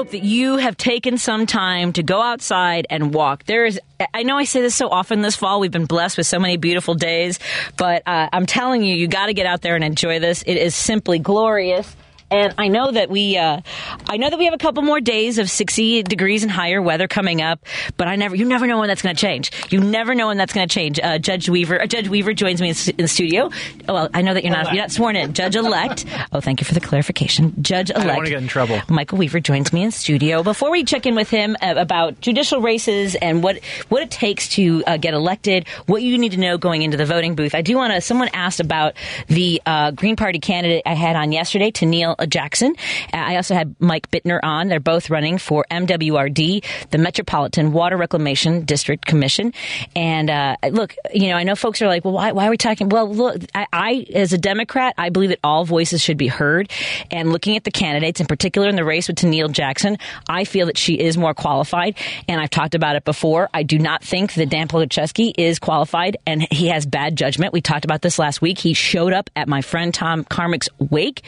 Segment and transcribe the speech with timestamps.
[0.00, 3.44] Hope that you have taken some time to go outside and walk.
[3.44, 3.78] There is,
[4.14, 5.60] I know I say this so often this fall.
[5.60, 7.38] We've been blessed with so many beautiful days,
[7.76, 10.42] but uh, I'm telling you, you got to get out there and enjoy this.
[10.46, 11.94] It is simply glorious.
[12.30, 13.60] And I know that we, uh,
[14.08, 17.08] I know that we have a couple more days of 60 degrees and higher weather
[17.08, 17.64] coming up,
[17.96, 19.50] but I never, you never know when that's going to change.
[19.70, 21.00] You never know when that's going to change.
[21.02, 23.50] Uh, Judge Weaver, uh, Judge Weaver joins me in, in the studio.
[23.88, 25.32] Oh, well, I know that you're not, you're not sworn in.
[25.32, 26.04] Judge elect.
[26.32, 27.54] Oh, thank you for the clarification.
[27.60, 28.06] Judge elect.
[28.06, 28.80] don't wanna get in trouble.
[28.88, 30.42] Michael Weaver joins me in studio.
[30.42, 34.48] Before we check in with him uh, about judicial races and what what it takes
[34.50, 37.62] to uh, get elected, what you need to know going into the voting booth, I
[37.62, 38.00] do want to.
[38.00, 38.94] Someone asked about
[39.26, 42.74] the uh, Green Party candidate I had on yesterday, Tennille Jackson.
[43.12, 44.68] Uh, I also had Mike Bittner on.
[44.68, 49.52] They're both running for MWRD, the Metropolitan Water Reclamation District Commission.
[49.94, 52.56] And uh, look, you know, I know folks are like, well, why, why are we
[52.56, 52.88] talking?
[52.88, 56.70] Well, look, I, I, as a Democrat, I believe that all voices should be heard.
[57.10, 60.66] And looking at the candidates, in particular in the race with Tennille Jackson, I feel
[60.66, 61.96] that she is more qualified.
[62.28, 63.48] And I've talked about it before.
[63.52, 67.52] I do not think that Dan Polaczewski is qualified and he has bad judgment.
[67.52, 68.58] We talked about this last week.
[68.58, 71.22] He showed up at my friend Tom Carmick's wake,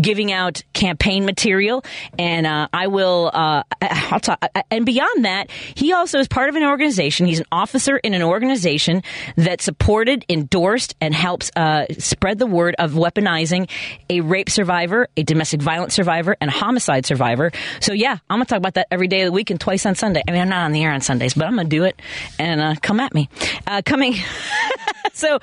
[0.00, 1.84] giving out campaign material.
[2.18, 4.42] And uh, I will, uh, I'll talk.
[4.70, 7.26] And beyond that, he also is part of an organization.
[7.26, 9.02] He's an officer in an organization
[9.36, 13.68] that supported, endorsed, and helps uh, spread the word of weaponizing
[14.08, 17.50] a rape survivor, a domestic violence survivor, and a homicide survivor.
[17.80, 19.94] So yeah, I'm gonna talk about that every day of the week and twice on
[19.94, 20.22] Sunday.
[20.26, 22.00] I mean, I'm not on the air on Sundays, but I'm gonna do it.
[22.38, 23.28] And uh, come at me.
[23.66, 24.14] Uh, coming.
[25.12, 25.38] so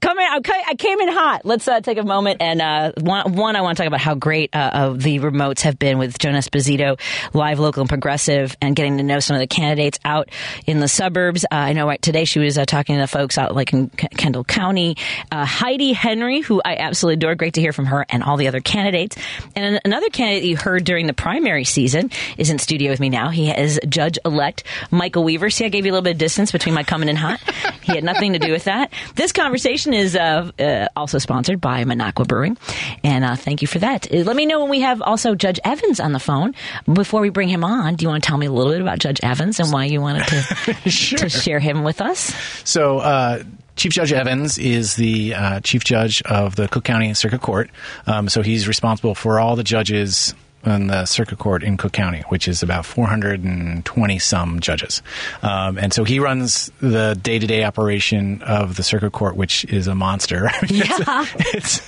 [0.00, 1.44] coming, I came in hot.
[1.44, 4.14] Let's uh, take a moment and uh, one, one, I want to talk about how
[4.14, 6.98] great uh, uh, the remotes have been with Joan Esposito,
[7.32, 10.28] live, local, and progressive, and getting to know some of the candidates out
[10.66, 11.44] in the suburbs.
[11.44, 13.88] Uh, I know right today she was uh, talking to the folks out like in
[13.90, 14.96] K- Kendall County.
[15.30, 18.48] Uh, Heidi Henry, who I absolutely adore, great to hear from her and all the
[18.48, 19.16] other candidates.
[19.54, 23.08] And an- another candidate you heard during the primary season is in studio with me
[23.08, 23.30] now.
[23.30, 25.50] He is Judge elect Michael Weaver.
[25.50, 27.40] See, I gave you a little bit of distance between my coming in hot.
[27.82, 28.92] he had nothing to do with that.
[29.14, 32.56] This conversation is uh, also sponsored by Minocqua Brewing,
[33.02, 34.07] and thank you for that.
[34.10, 36.54] Let me know when we have also Judge Evans on the phone.
[36.92, 38.98] Before we bring him on, do you want to tell me a little bit about
[38.98, 41.18] Judge Evans and why you wanted to, Sure.
[41.18, 42.34] to share him with us?
[42.64, 43.42] So, uh,
[43.76, 47.70] Chief Judge Evans is the uh, Chief Judge of the Cook County Circuit Court.
[48.06, 52.22] Um, so he's responsible for all the judges in the Circuit Court in Cook County,
[52.28, 55.02] which is about 420 some judges.
[55.42, 59.64] Um, and so he runs the day to day operation of the Circuit Court, which
[59.66, 60.48] is a monster.
[60.48, 61.26] I mean, it's- Yeah.
[61.54, 61.82] it's,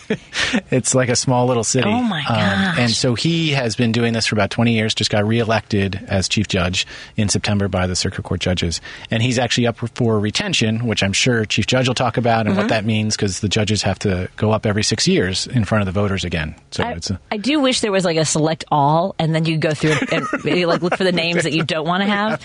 [0.70, 1.88] it's like a small little city.
[1.88, 2.78] Oh, my Um, gosh.
[2.78, 6.28] and so he has been doing this for about 20 years, just got reelected as
[6.28, 8.80] chief judge in September by the circuit court judges.
[9.10, 12.50] And he's actually up for retention, which I'm sure chief judge will talk about and
[12.50, 12.58] Mm-hmm.
[12.58, 15.82] what that means because the judges have to go up every six years in front
[15.82, 16.54] of the voters again.
[16.72, 19.44] So I, it's a, I do wish there was like a select all, and then
[19.44, 22.08] you go through and maybe, like look for the names that you don't want to
[22.08, 22.40] have,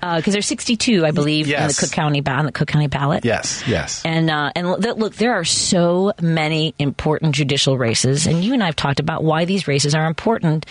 [0.00, 3.24] because there's 62, I believe, in the Cook County on the Cook County ballot.
[3.24, 4.02] yes, yes.
[4.04, 8.62] And uh, and th- look, there are so many important judicial races, and you and
[8.62, 10.66] I have talked about why these races are important.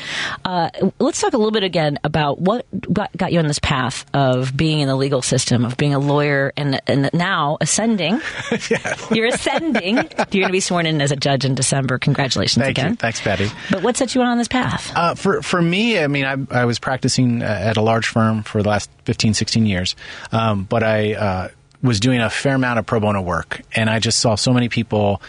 [0.46, 4.06] Uh, let's talk a little bit again about what got, got you on this path
[4.14, 8.22] of being in the legal system, of being a lawyer, and and now ascending.
[8.70, 9.08] yes.
[9.12, 9.96] You're ascending.
[9.96, 11.98] You're going to be sworn in as a judge in December.
[11.98, 12.92] Congratulations Thank again.
[12.92, 12.96] you.
[12.98, 13.50] Thanks, Patty.
[13.72, 14.83] But what set you on this path?
[14.96, 18.44] Uh, for for me, I mean, I, I was practicing uh, at a large firm
[18.44, 19.96] for the last 15, 16 years,
[20.32, 21.48] um, but I uh,
[21.82, 24.70] was doing a fair amount of pro bono work, and I just saw so many
[24.70, 25.22] people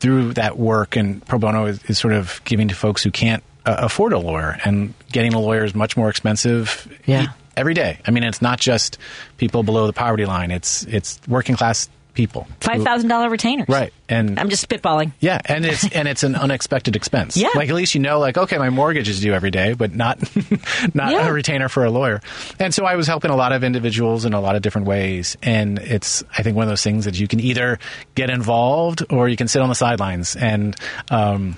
[0.00, 0.96] through that work.
[0.96, 4.18] And pro bono is, is sort of giving to folks who can't uh, afford a
[4.18, 6.86] lawyer, and getting a lawyer is much more expensive.
[7.06, 7.32] Yeah.
[7.56, 7.98] every day.
[8.06, 8.98] I mean, it's not just
[9.36, 12.46] people below the poverty line; it's it's working class people.
[12.60, 13.68] Five thousand dollar retainers.
[13.68, 15.12] Right, and I'm just spitballing.
[15.20, 17.36] yeah, and it's and it's an unexpected expense.
[17.36, 17.48] Yeah.
[17.54, 20.18] like at least you know, like okay, my mortgage is due every day, but not
[20.94, 21.28] not Yeah.
[21.28, 22.20] a retainer for a lawyer.
[22.58, 25.36] And so I was helping a lot of individuals in a lot of different ways,
[25.42, 27.78] and it's I think one of those things that you can either
[28.14, 30.76] get involved or you can sit on the sidelines and.
[31.10, 31.56] Um,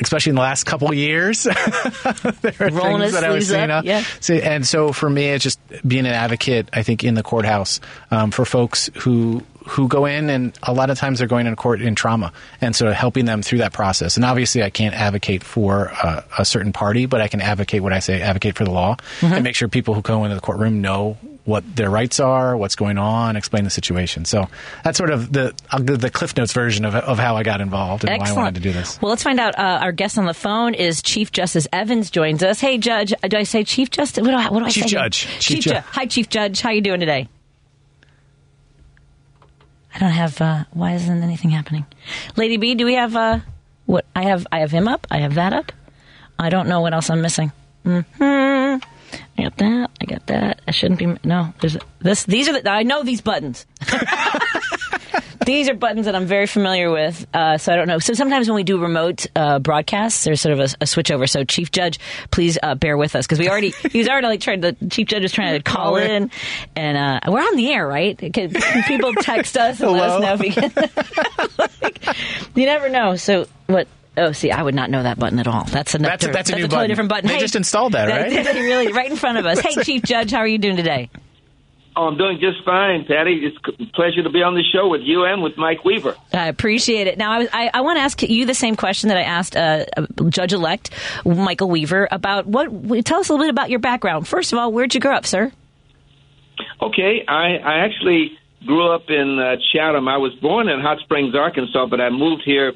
[0.00, 1.54] Especially in the last couple of years, there
[2.58, 3.70] are Rolling things that I was seeing.
[3.70, 3.84] up, up.
[3.84, 4.02] yeah.
[4.18, 6.68] So, and so for me, it's just being an advocate.
[6.72, 7.80] I think in the courthouse
[8.10, 11.56] um, for folks who who go in, and a lot of times they're going into
[11.56, 14.16] court in trauma, and so helping them through that process.
[14.16, 17.92] And obviously, I can't advocate for uh, a certain party, but I can advocate what
[17.92, 20.80] I say, advocate for the law, and make sure people who go into the courtroom
[20.80, 24.24] know what their rights are, what's going on, explain the situation.
[24.24, 24.48] So
[24.82, 28.04] that's sort of the I'll the Cliff Notes version of, of how I got involved
[28.04, 28.34] and Excellent.
[28.36, 28.98] why I wanted to do this.
[29.02, 29.58] Well, let's find out.
[29.58, 32.10] Uh, our guest on the phone is Chief Justice Evans.
[32.10, 32.60] Joins us.
[32.60, 33.12] Hey, Judge.
[33.22, 34.22] uh, Do I say Chief Justice?
[34.24, 34.88] What do I, what do I Chief say?
[34.88, 35.18] Judge.
[35.26, 35.74] Chief, Chief Judge.
[35.84, 36.60] Ju- Hi, Chief Judge.
[36.62, 37.28] How are you doing today?
[39.94, 40.40] I don't have.
[40.40, 41.86] Uh, why isn't anything happening?
[42.36, 43.14] Lady B, do we have?
[43.14, 43.40] Uh,
[43.86, 44.46] what I have?
[44.50, 45.06] I have him up.
[45.10, 45.72] I have that up.
[46.38, 47.52] I don't know what else I'm missing.
[47.84, 48.00] Hmm.
[49.38, 49.90] I got that.
[50.00, 50.60] I got that.
[50.66, 51.16] I shouldn't be.
[51.24, 52.24] No, there's this.
[52.24, 52.70] These are the.
[52.70, 53.66] I know these buttons.
[55.46, 57.26] these are buttons that I'm very familiar with.
[57.34, 57.98] Uh, so I don't know.
[57.98, 61.26] So sometimes when we do remote uh, broadcasts, there's sort of a, a switch over.
[61.26, 61.98] So Chief Judge,
[62.30, 64.72] please uh, bear with us because we already he's already like trying to.
[64.88, 66.30] Chief Judge is trying to call in,
[66.76, 68.16] and uh, we're on the air, right?
[68.16, 70.72] Can, can people text us and let us know if we can.
[71.82, 72.06] Like,
[72.54, 73.16] you never know.
[73.16, 73.86] So what?
[74.16, 75.64] Oh, see, I would not know that button at all.
[75.64, 76.10] That's another.
[76.12, 76.88] That's a- that's a new totally button.
[76.90, 77.28] different button.
[77.28, 78.30] They just installed that, right?
[78.44, 79.58] They really, right in front of us.
[79.64, 81.10] Hey, Chief Judge, how are you doing today?
[81.96, 83.44] Oh, I'm doing just fine, Patty.
[83.46, 86.16] It's a pleasure to be on the show with you and with Mike Weaver.
[86.32, 87.16] I appreciate it.
[87.18, 89.84] Now, I, I, I want to ask you the same question that I asked uh,
[90.28, 90.90] Judge-elect
[91.24, 92.66] Michael Weaver about what.
[93.04, 94.26] Tell us a little bit about your background.
[94.26, 95.52] First of all, where'd you grow up, sir?
[96.82, 100.08] Okay, I, I actually grew up in uh, Chatham.
[100.08, 102.72] I was born in Hot Springs, Arkansas, but I moved here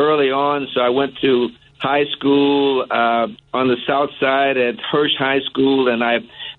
[0.00, 5.16] early on, so I went to high school uh, on the south side at Hirsch
[5.18, 6.18] High School, and I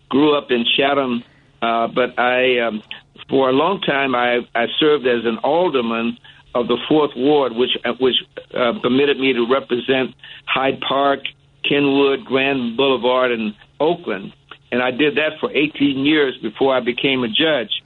[0.10, 1.24] grew up in Chatham.
[1.62, 2.84] Uh, but I, um,
[3.30, 6.18] for a long time, I, I served as an alderman
[6.54, 8.16] of the Fourth Ward, which which
[8.54, 10.16] uh, permitted me to represent
[10.46, 11.20] Hyde Park,
[11.64, 14.34] Kenwood, Grand Boulevard, and Oakland.
[14.72, 17.84] And I did that for 18 years before I became a judge.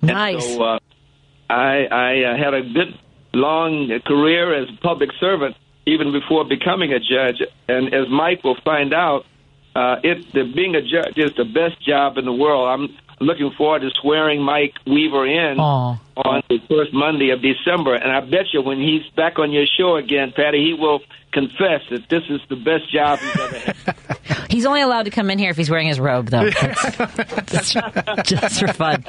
[0.00, 0.44] And Nice.
[0.44, 0.78] So uh,
[1.48, 2.98] I, I uh, had a good
[3.34, 5.56] long career as a public servant
[5.86, 7.42] even before becoming a judge.
[7.68, 9.24] And as Mike will find out,
[9.74, 12.68] uh, it the, being a judge is the best job in the world.
[12.68, 15.96] I'm looking forward to swearing Mike Weaver in Aw.
[16.16, 17.94] on the first Monday of December.
[17.94, 21.00] And I bet you when he's back on your show again, Patty, he will
[21.32, 23.96] confess that this is the best job he's ever had.
[24.50, 26.50] He's only allowed to come in here if he's wearing his robe, though.
[26.50, 29.02] That's, that's just for fun.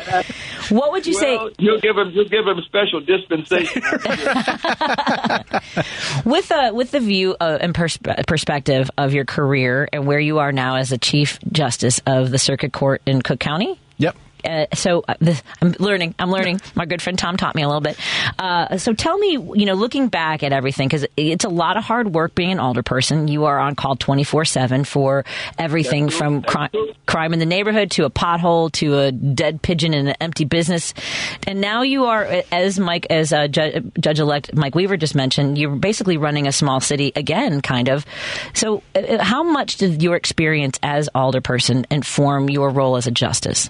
[0.70, 3.82] What would you well, say you'll give him you'll give him special dispensation.
[6.26, 10.40] with uh, with the view uh, and perspe- perspective of your career and where you
[10.40, 13.78] are now as a chief justice of the circuit court in Cook County?
[13.98, 14.16] Yep.
[14.44, 16.16] Uh, so uh, this, I'm learning.
[16.20, 16.62] I'm learning.
[16.76, 17.98] My good friend Tom taught me a little bit.
[18.38, 21.84] Uh, so tell me, you know, looking back at everything, because it's a lot of
[21.84, 23.28] hard work being an alder person.
[23.28, 25.26] You are on call 24 seven for
[25.58, 26.52] everything That's from true.
[26.52, 26.94] crime, That's true.
[27.06, 30.94] crime in the neighborhood to a pothole to a dead pigeon in an empty business,
[31.48, 35.58] and now you are, as Mike, as uh, Judge, Judge Elect Mike Weaver just mentioned,
[35.58, 38.06] you're basically running a small city again, kind of.
[38.54, 43.70] So, uh, how much did your experience as alderperson inform your role as a justice?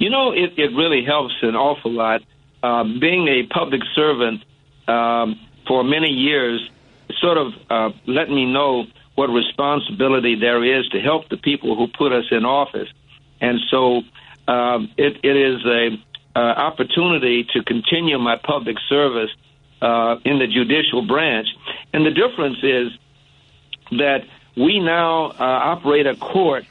[0.00, 2.22] You know, it, it really helps an awful lot.
[2.62, 4.42] Uh, being a public servant
[4.88, 5.38] um,
[5.68, 6.58] for many years
[7.20, 11.86] sort of uh, let me know what responsibility there is to help the people who
[11.86, 12.88] put us in office.
[13.42, 14.00] And so
[14.48, 16.02] um, it, it is a
[16.34, 19.30] uh, opportunity to continue my public service
[19.82, 21.48] uh, in the judicial branch.
[21.92, 22.88] And the difference is
[23.98, 24.24] that
[24.56, 26.64] we now uh, operate a court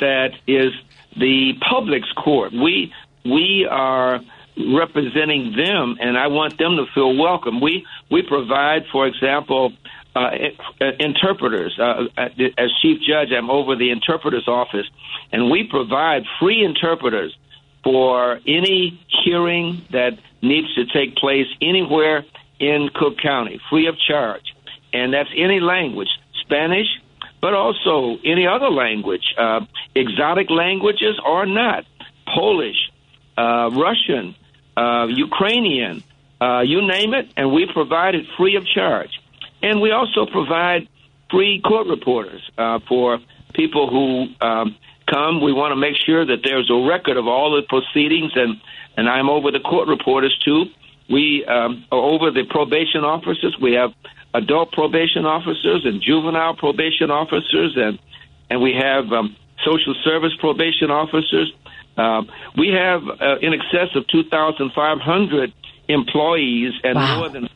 [0.00, 0.72] that is
[1.16, 2.52] the public's court.
[2.52, 2.92] We
[3.24, 4.20] we are
[4.56, 7.60] representing them, and I want them to feel welcome.
[7.60, 9.72] We we provide, for example,
[10.14, 10.30] uh,
[10.80, 11.78] uh, interpreters.
[11.78, 14.86] Uh, as chief judge, I'm over the interpreters office,
[15.32, 17.36] and we provide free interpreters
[17.82, 22.24] for any hearing that needs to take place anywhere
[22.58, 24.54] in Cook County, free of charge,
[24.92, 26.10] and that's any language,
[26.42, 26.86] Spanish,
[27.42, 29.60] but also any other language, uh,
[29.94, 31.84] exotic languages or not,
[32.32, 32.90] Polish,
[33.36, 34.36] uh, Russian,
[34.76, 36.04] uh, Ukrainian,
[36.40, 39.10] uh, you name it, and we provide it free of charge.
[39.60, 40.88] And we also provide
[41.30, 43.18] free court reporters uh, for
[43.54, 44.76] people who um,
[45.10, 45.40] come.
[45.40, 48.60] We want to make sure that there's a record of all the proceedings, and,
[48.96, 50.66] and I'm over the court reporters too.
[51.10, 53.56] We um, are over the probation officers.
[53.60, 53.90] We have
[54.34, 57.98] adult probation officers and juvenile probation officers, and
[58.50, 61.52] and we have um, social service probation officers.
[61.96, 62.22] Uh,
[62.56, 65.52] we have uh, in excess of 2,500
[65.88, 67.18] employees and Wow.
[67.18, 67.48] more than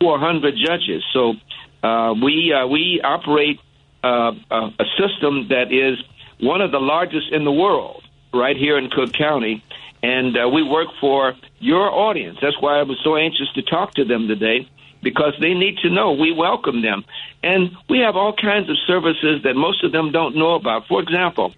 [0.00, 1.02] 400 judges.
[1.12, 1.34] So
[1.82, 3.60] uh, we uh, we operate
[4.02, 5.98] uh, a a system that is
[6.40, 8.02] one of the largest in the world,
[8.32, 9.62] right here in Cook County.
[10.02, 12.36] and uh, we work for your audience.
[12.42, 14.68] That's why I was so anxious to talk to them today
[15.04, 17.04] because they need to know we welcome them.
[17.44, 20.88] And we have all kinds of services that most of them don't know about.
[20.88, 21.54] For example,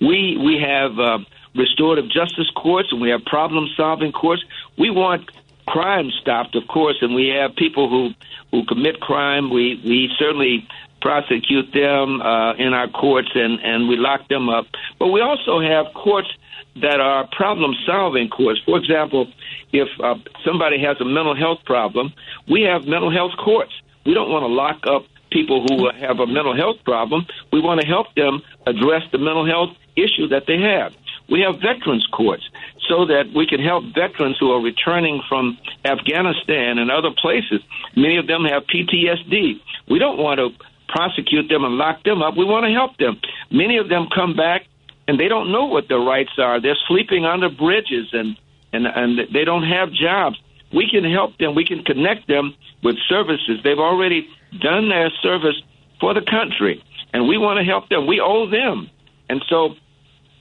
[0.00, 1.18] we we have uh,
[1.54, 4.42] restorative justice courts and we have problem solving courts.
[4.78, 5.30] We want
[5.66, 8.10] crime stopped, of course, and we have people who
[8.50, 9.50] who commit crime.
[9.50, 10.66] We we certainly
[11.00, 14.66] prosecute them uh, in our courts and and we lock them up.
[14.98, 16.30] But we also have courts
[16.76, 18.60] that are problem solving courts.
[18.64, 19.26] For example,
[19.72, 22.12] if uh, somebody has a mental health problem,
[22.48, 23.72] we have mental health courts.
[24.04, 27.26] We don't want to lock up people who have a mental health problem.
[27.52, 30.92] We want to help them address the mental health issue that they have.
[31.28, 32.42] We have veterans courts
[32.88, 37.60] so that we can help veterans who are returning from Afghanistan and other places.
[37.96, 39.60] Many of them have PTSD.
[39.88, 40.50] We don't want to
[40.88, 42.36] prosecute them and lock them up.
[42.36, 43.20] We want to help them.
[43.50, 44.62] Many of them come back
[45.06, 46.60] and they don't know what their rights are.
[46.60, 48.36] They're sleeping under bridges and
[48.72, 50.40] and and they don't have jobs.
[50.72, 51.54] We can help them.
[51.54, 53.60] We can connect them with services.
[53.64, 54.28] They've already
[54.60, 55.60] done their service
[56.00, 58.06] for the country, and we want to help them.
[58.06, 58.88] We owe them,
[59.28, 59.74] and so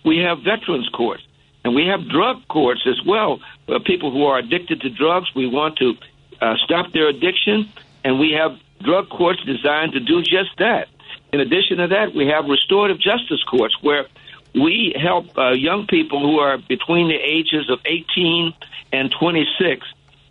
[0.06, 1.24] we have veterans courts
[1.64, 3.40] and we have drug courts as well.
[3.68, 5.96] Uh, people who are addicted to drugs, we want to
[6.42, 7.72] uh, stop their addiction,
[8.04, 10.88] and we have drug courts designed to do just that.
[11.34, 14.08] In addition to that, we have restorative justice courts where
[14.54, 18.54] we help uh, young people who are between the ages of 18
[18.92, 19.86] and 26,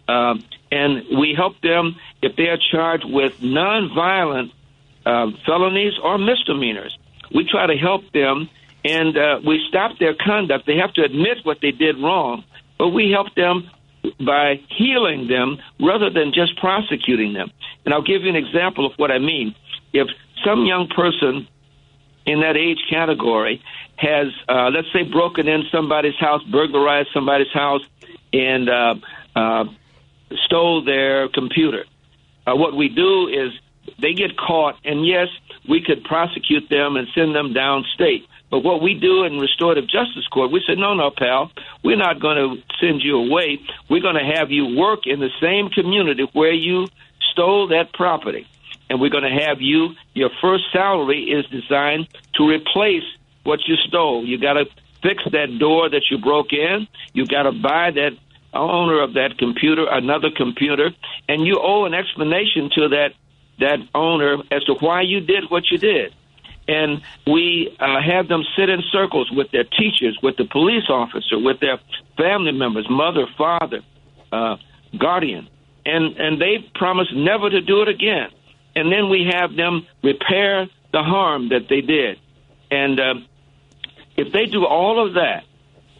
[0.09, 0.35] uh,
[0.71, 4.53] and we help them if they are charged with nonviolent
[5.07, 6.97] uh, felonies or misdemeanors.
[7.33, 8.49] We try to help them,
[8.85, 10.67] and uh, we stop their conduct.
[10.67, 12.45] They have to admit what they did wrong,
[12.79, 13.71] but we help them
[14.25, 17.51] by healing them rather than just prosecuting them.
[17.85, 19.55] And I'll give you an example of what I mean.
[19.93, 20.09] If
[20.45, 21.49] some young person
[22.27, 23.63] in that age category
[23.99, 27.83] has, uh, let's say, broken in somebody's house, burglarized somebody's house,
[28.33, 28.95] and uh,
[29.35, 29.65] uh,
[30.47, 31.85] stole their computer.
[32.47, 33.53] Uh, what we do is
[34.01, 35.29] they get caught, and yes,
[35.69, 38.25] we could prosecute them and send them downstate.
[38.51, 41.51] But what we do in restorative justice court, we said, no, no, pal,
[41.83, 43.61] we're not going to send you away.
[43.91, 46.87] We're going to have you work in the same community where you
[47.33, 48.47] stole that property.
[48.89, 53.05] And we're going to have you, your first salary is designed to replace
[53.49, 54.25] what you stole.
[54.25, 54.67] You got to
[55.03, 56.87] fix that door that you broke in.
[57.15, 58.13] You got to buy that
[58.53, 60.91] owner of that computer another computer,
[61.29, 63.11] and you owe an explanation to that
[63.59, 66.15] that owner as to why you did what you did.
[66.69, 71.39] And we uh, have them sit in circles with their teachers, with the police officer,
[71.39, 71.81] with their
[72.17, 73.81] family members, mother, father,
[74.31, 74.57] uh,
[74.99, 75.49] guardian,
[75.87, 78.29] and and they promise never to do it again.
[78.77, 82.19] And then we have them repair the harm that they did.
[82.71, 83.15] And uh,
[84.19, 85.45] if they do all of that,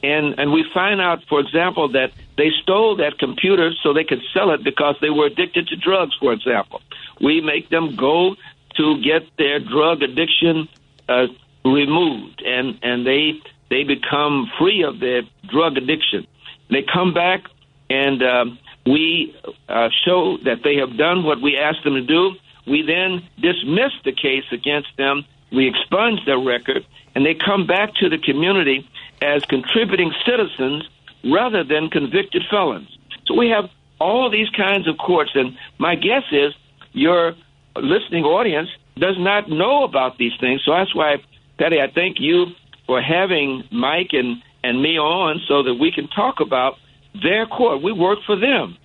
[0.03, 4.23] and and we find out, for example, that they stole that computer so they could
[4.35, 6.81] sell it because they were addicted to drugs, for example,
[7.21, 8.35] we make them go
[8.77, 10.69] to get their drug addiction
[11.09, 11.27] uh,
[11.65, 16.27] removed, and and they they become free of their drug addiction.
[16.71, 17.45] They come back,
[17.89, 19.35] and um, we
[19.69, 22.33] uh, show that they have done what we asked them to do.
[22.67, 25.25] We then dismiss the case against them.
[25.51, 26.85] We expunge their record,
[27.19, 28.89] and they come back to the community
[29.21, 30.89] as contributing citizens
[31.25, 32.97] rather than convicted felons.
[33.27, 33.69] So we have
[34.01, 36.55] all these kinds of courts, and my guess is
[36.93, 37.35] your
[37.75, 40.63] listening audience does not know about these things.
[40.65, 41.17] So that's why,
[41.59, 42.53] Patty, I thank you
[42.87, 46.77] for having Mike and, and me on so that we can talk about
[47.21, 47.83] their court.
[47.83, 48.77] We work for them,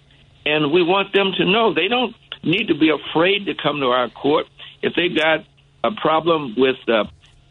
[0.43, 3.89] and we want them to know they don't need to be afraid to come to
[3.89, 4.47] our court
[4.81, 5.45] if they've got
[5.83, 7.03] a problem with uh,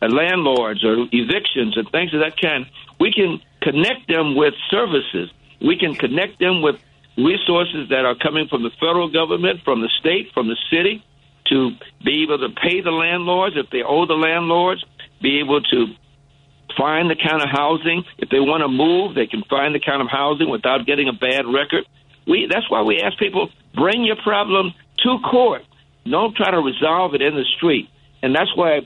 [0.02, 2.66] Uh, landlords or evictions and things of that kind,
[2.99, 5.30] we can connect them with services.
[5.61, 6.76] We can connect them with
[7.16, 11.04] resources that are coming from the federal government, from the state, from the city,
[11.47, 11.71] to
[12.04, 14.85] be able to pay the landlords if they owe the landlords,
[15.21, 15.94] be able to
[16.76, 18.04] find the kind of housing.
[18.18, 21.12] If they want to move, they can find the kind of housing without getting a
[21.12, 21.85] bad record.
[22.26, 25.62] We that's why we ask people bring your problem to court.
[26.09, 27.88] Don't try to resolve it in the street.
[28.23, 28.80] And that's why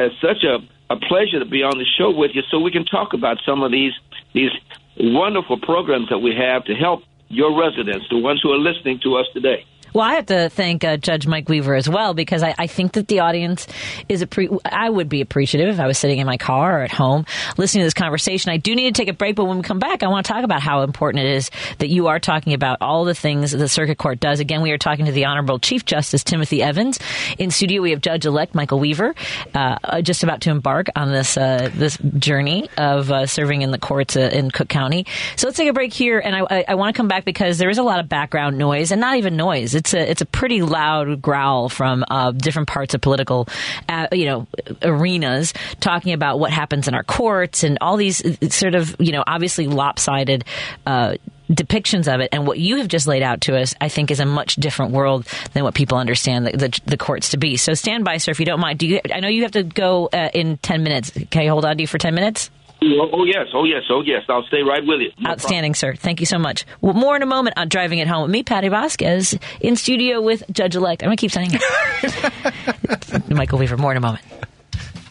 [0.00, 0.58] it's such a,
[0.92, 3.62] a pleasure to be on the show with you so we can talk about some
[3.62, 3.92] of these
[4.32, 4.50] these
[4.98, 9.16] wonderful programs that we have to help your residents, the ones who are listening to
[9.16, 9.64] us today.
[9.92, 12.92] Well, I have to thank uh, Judge Mike Weaver as well because I, I think
[12.92, 13.66] that the audience
[14.08, 14.28] is a
[14.64, 17.82] I would be appreciative if I was sitting in my car or at home listening
[17.82, 18.50] to this conversation.
[18.50, 20.32] I do need to take a break, but when we come back, I want to
[20.32, 23.68] talk about how important it is that you are talking about all the things the
[23.68, 24.40] circuit court does.
[24.40, 26.98] Again, we are talking to the Honorable Chief Justice Timothy Evans.
[27.38, 29.14] In studio, we have Judge Elect Michael Weaver,
[29.54, 33.78] uh, just about to embark on this uh, this journey of uh, serving in the
[33.78, 35.06] courts uh, in Cook County.
[35.36, 37.58] So let's take a break here, and I, I, I want to come back because
[37.58, 40.26] there is a lot of background noise, and not even noise it's a it's a
[40.26, 43.48] pretty loud growl from uh, different parts of political,
[43.88, 44.46] uh, you know,
[44.82, 49.12] arenas talking about what happens in our courts and all these uh, sort of you
[49.12, 50.44] know obviously lopsided.
[50.86, 51.14] Uh,
[51.50, 54.20] depictions of it and what you have just laid out to us, I think, is
[54.20, 57.56] a much different world than what people understand the, the, the courts to be.
[57.56, 58.78] So stand by, sir, if you don't mind.
[58.78, 59.00] Do you?
[59.12, 61.10] I know you have to go uh, in ten minutes.
[61.10, 62.50] Can I hold on to you for ten minutes?
[62.82, 64.22] Oh, oh, yes, oh yes, oh yes.
[64.28, 65.12] I'll stay right with you.
[65.18, 65.96] No Outstanding, problem.
[65.96, 66.00] sir.
[66.00, 66.64] Thank you so much.
[66.80, 70.20] Well, more in a moment on Driving It Home with me, Patty Vasquez, in studio
[70.22, 71.02] with Judge Elect.
[71.02, 73.30] I'm going to keep saying it.
[73.30, 74.24] Michael Weaver, more in a moment.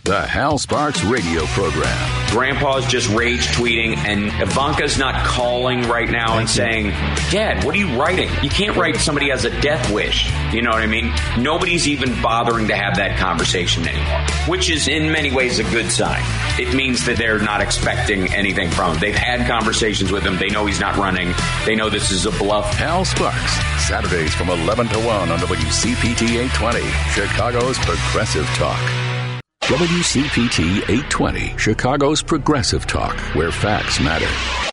[0.10, 2.26] The Hal Sparks radio program.
[2.32, 6.56] Grandpa's just rage tweeting, and Ivanka's not calling right now Thank and you.
[6.56, 6.86] saying,
[7.30, 8.28] Dad, what are you writing?
[8.42, 10.32] You can't write somebody has a death wish.
[10.52, 11.14] You know what I mean?
[11.38, 15.92] Nobody's even bothering to have that conversation anymore, which is in many ways a good
[15.92, 16.24] sign.
[16.60, 19.00] It means that they're not expecting anything from him.
[19.00, 20.40] They've had conversations with him.
[20.40, 21.36] They know he's not running.
[21.68, 22.74] They know this is a bluff.
[22.74, 23.54] Hal Sparks,
[23.88, 29.09] Saturdays from 11 to 1 on WCPT 820, Chicago's Progressive Talk.
[29.70, 34.69] WCPT 820, Chicago's Progressive Talk, where facts matter.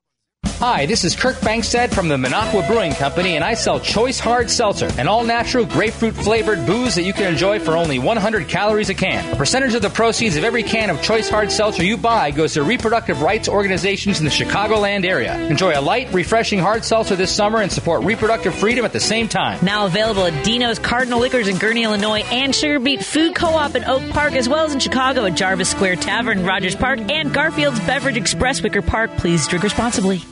[0.59, 4.51] Hi, this is Kirk Bangstad from the Minocqua Brewing Company, and I sell Choice Hard
[4.51, 8.89] Seltzer, an all natural grapefruit flavored booze that you can enjoy for only 100 calories
[8.89, 9.35] a can.
[9.35, 12.55] A percentage of the proceeds of every can of Choice Hard Seltzer you buy goes
[12.55, 15.39] to reproductive rights organizations in the Chicagoland area.
[15.51, 19.29] Enjoy a light, refreshing hard seltzer this summer and support reproductive freedom at the same
[19.29, 19.63] time.
[19.63, 23.75] Now available at Dino's Cardinal Liquors in Gurnee, Illinois, and Sugar Beet Food Co op
[23.75, 27.35] in Oak Park, as well as in Chicago at Jarvis Square Tavern, Rogers Park, and
[27.35, 29.11] Garfield's Beverage Express, Wicker Park.
[29.19, 30.23] Please drink responsibly.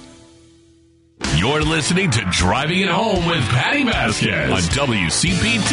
[1.45, 5.73] You're listening to Driving It Home with Patty Vasquez on WCPT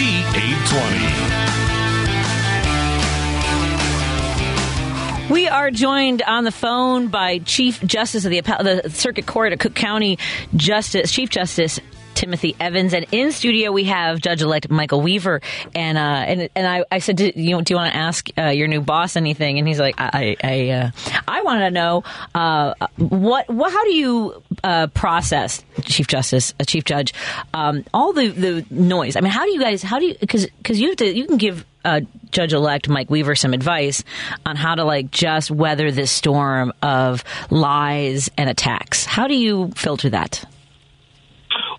[5.21, 5.33] 820.
[5.33, 9.59] We are joined on the phone by Chief Justice of the, the Circuit Court of
[9.59, 10.19] Cook County
[10.57, 11.79] Justice, Chief Justice
[12.13, 15.41] Timothy Evans, and in studio we have Judge Elect Michael Weaver.
[15.75, 18.47] And uh, and and I, I said, do you, do you want to ask uh,
[18.47, 19.59] your new boss anything?
[19.59, 20.91] And he's like, I I uh,
[21.27, 22.03] I want to know
[22.35, 27.13] uh, what what how do you uh, process Chief Justice, uh, Chief Judge,
[27.53, 29.15] um, all the the noise?
[29.15, 31.25] I mean, how do you guys how do you because because you have to you
[31.25, 32.01] can give uh,
[32.31, 34.03] Judge elect Mike Weaver some advice
[34.45, 39.05] on how to like just weather this storm of lies and attacks.
[39.05, 40.45] How do you filter that?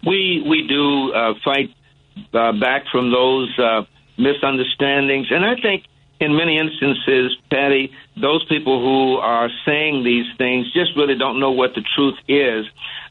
[0.07, 1.75] We we do uh, fight
[2.35, 3.83] uh, back from those uh,
[4.19, 5.85] misunderstandings, and I think
[6.21, 11.51] in many instances, Patty, those people who are saying these things just really don't know
[11.51, 12.67] what the truth is.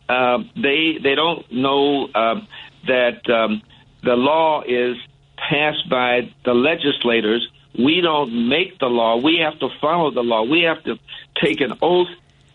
[0.07, 2.39] Uh, they they don't know uh,
[2.87, 3.61] that um,
[4.03, 4.97] the law is
[5.37, 7.47] passed by the legislators.
[7.77, 9.17] We don't make the law.
[9.17, 10.43] We have to follow the law.
[10.43, 10.97] We have to
[11.41, 12.09] take an oath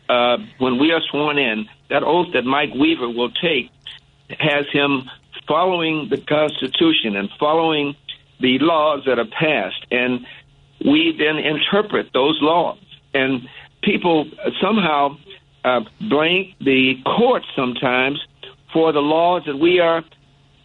[0.09, 1.69] uh, when we are sworn in.
[1.89, 3.71] That oath that Mike Weaver will take
[4.31, 5.11] has him
[5.47, 7.95] following the Constitution and following
[8.41, 9.87] the laws that are passed.
[9.91, 10.27] And
[10.85, 12.79] we then interpret those laws.
[13.15, 13.49] And
[13.83, 14.29] people
[14.61, 15.17] somehow
[15.65, 18.21] uh, blame the courts sometimes
[18.73, 20.05] for the laws that we are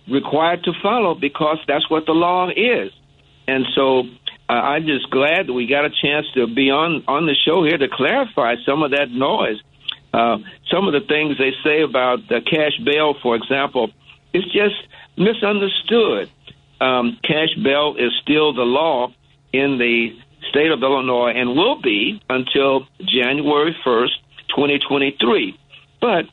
[0.10, 2.92] required to follow because that's what the law is.
[3.48, 4.04] And so
[4.50, 7.64] uh, I'm just glad that we got a chance to be on, on the show
[7.64, 9.58] here to clarify some of that noise.
[10.14, 10.38] Uh,
[10.70, 13.92] some of the things they say about cash bail, for example,
[14.34, 14.76] is just
[15.18, 16.30] misunderstood.
[16.80, 19.14] Um, cash bail is still the law
[19.54, 20.18] in the
[20.50, 24.16] state of Illinois and will be until January 1st,
[24.50, 25.58] 2023.
[26.00, 26.26] But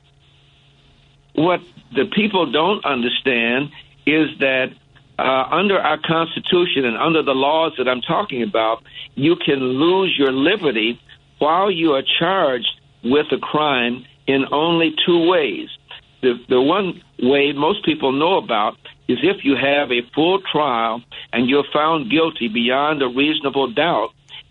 [1.35, 1.61] what
[1.95, 3.71] the people don't understand
[4.07, 4.73] is that
[5.19, 8.83] uh, under our Constitution and under the laws that I'm talking about,
[9.15, 11.01] you can lose your liberty
[11.39, 15.69] while you are charged with a crime in only two ways.
[16.21, 21.03] The, the one way most people know about is if you have a full trial
[21.33, 24.11] and you're found guilty beyond a reasonable doubt.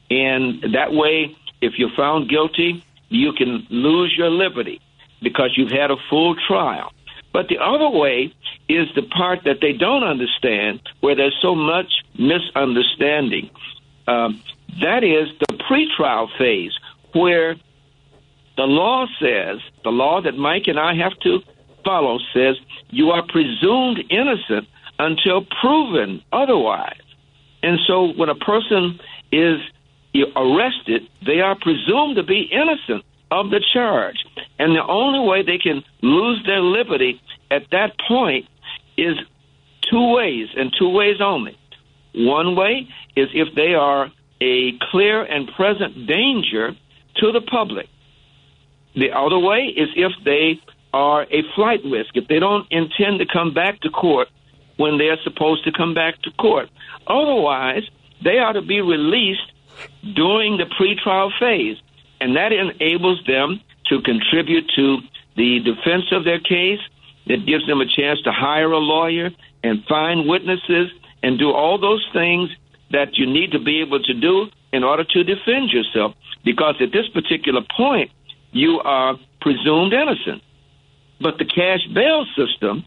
[0.09, 4.81] And that way, if you're found guilty, you can lose your liberty
[5.21, 6.91] because you've had a full trial.
[7.33, 8.33] But the other way
[8.67, 13.49] is the part that they don't understand, where there's so much misunderstanding.
[14.07, 14.41] Um,
[14.81, 16.71] that is the pretrial phase,
[17.13, 17.55] where
[18.57, 21.39] the law says, the law that Mike and I have to
[21.85, 22.55] follow says,
[22.89, 24.67] you are presumed innocent
[24.99, 27.01] until proven otherwise.
[27.63, 28.99] And so when a person
[29.31, 29.59] is
[30.35, 34.25] arrested, they are presumed to be innocent of the charge.
[34.57, 38.45] And the only way they can lose their liberty at that point
[38.97, 39.15] is
[39.81, 41.57] two ways, and two ways only.
[42.15, 46.75] One way is if they are a clear and present danger
[47.17, 47.87] to the public.
[48.97, 50.59] The other way is if they
[50.91, 54.27] are a flight risk, if they don't intend to come back to court
[54.77, 56.69] when they're supposed to come back to court.
[57.05, 57.83] Otherwise,
[58.23, 59.51] they are to be released
[60.15, 61.77] during the pretrial phase,
[62.19, 64.97] and that enables them to contribute to
[65.35, 66.79] the defense of their case.
[67.27, 69.29] It gives them a chance to hire a lawyer
[69.63, 70.89] and find witnesses
[71.21, 72.49] and do all those things
[72.91, 76.15] that you need to be able to do in order to defend yourself.
[76.43, 78.11] Because at this particular point,
[78.57, 80.41] you are presumed innocent.
[81.19, 82.85] But the cash bail system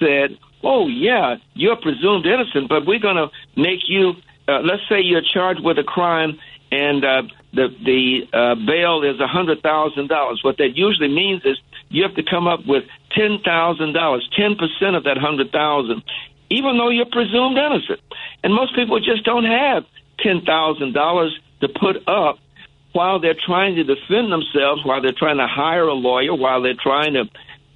[0.00, 4.14] said, oh, yeah, you're presumed innocent, but we're going to make you,
[4.48, 6.38] uh, let's say you're charged with a crime
[6.70, 7.22] and uh,
[7.52, 10.44] the, the uh, bail is a $100,000.
[10.44, 11.56] What that usually means is
[11.88, 12.84] you have to come up with
[13.16, 16.02] $10,000, 10% of that 100000
[16.50, 18.00] even though you're presumed innocent.
[18.42, 19.84] And most people just don't have
[20.24, 22.38] $10,000 to put up
[22.94, 26.80] while they're trying to defend themselves, while they're trying to hire a lawyer, while they're
[26.80, 27.24] trying to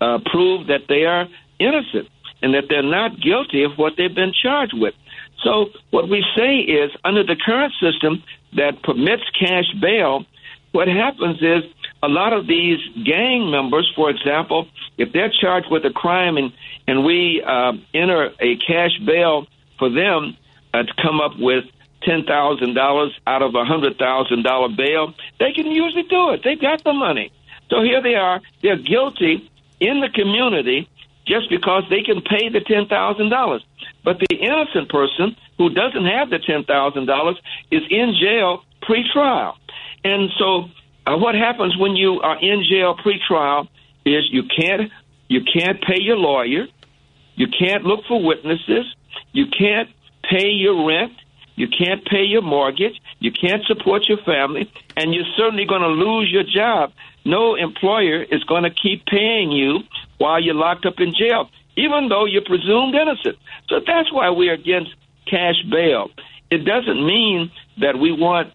[0.00, 1.26] uh, prove that they are
[1.58, 2.08] innocent
[2.40, 4.94] and that they're not guilty of what they've been charged with.
[5.42, 8.22] So, what we say is, under the current system
[8.56, 10.24] that permits cash bail,
[10.70, 11.64] what happens is
[12.02, 16.52] a lot of these gang members, for example, if they're charged with a crime and,
[16.86, 19.46] and we uh, enter a cash bail
[19.78, 20.36] for them
[20.74, 21.64] uh, to come up with
[22.06, 26.40] $10,000 out of a $100,000 bail, they can usually do it.
[26.44, 27.32] They've got the money.
[27.70, 28.40] So here they are.
[28.62, 30.88] They're guilty in the community
[31.26, 33.60] just because they can pay the $10,000.
[34.04, 37.34] But the innocent person who doesn't have the $10,000
[37.70, 39.56] is in jail pre-trial.
[40.04, 40.64] And so
[41.06, 43.68] uh, what happens when you are in jail pre-trial
[44.04, 44.90] is you can't
[45.28, 46.66] you can't pay your lawyer,
[47.34, 48.86] you can't look for witnesses,
[49.32, 49.90] you can't
[50.22, 51.12] pay your rent,
[51.58, 55.88] you can't pay your mortgage, you can't support your family, and you're certainly going to
[55.88, 56.92] lose your job.
[57.24, 59.80] No employer is going to keep paying you
[60.18, 63.36] while you're locked up in jail, even though you're presumed innocent.
[63.68, 64.94] So that's why we're against
[65.26, 66.10] cash bail.
[66.48, 68.52] It doesn't mean that we want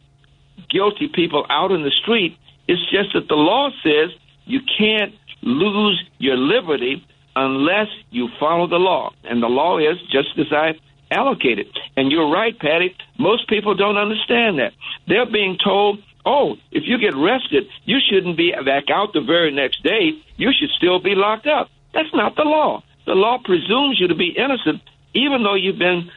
[0.69, 2.37] guilty people out in the street.
[2.69, 8.77] It's just that the law says you can't lose your liberty unless you follow the
[8.77, 9.11] law.
[9.25, 10.79] And the law is just as I
[11.13, 11.67] allocated.
[11.95, 12.95] And you're right, Patty.
[13.17, 14.73] Most people don't understand that.
[15.07, 19.51] They're being told, oh, if you get arrested, you shouldn't be back out the very
[19.51, 20.11] next day.
[20.37, 21.69] You should still be locked up.
[21.93, 22.83] That's not the law.
[23.05, 24.81] The law presumes you to be innocent,
[25.13, 26.09] even though you've been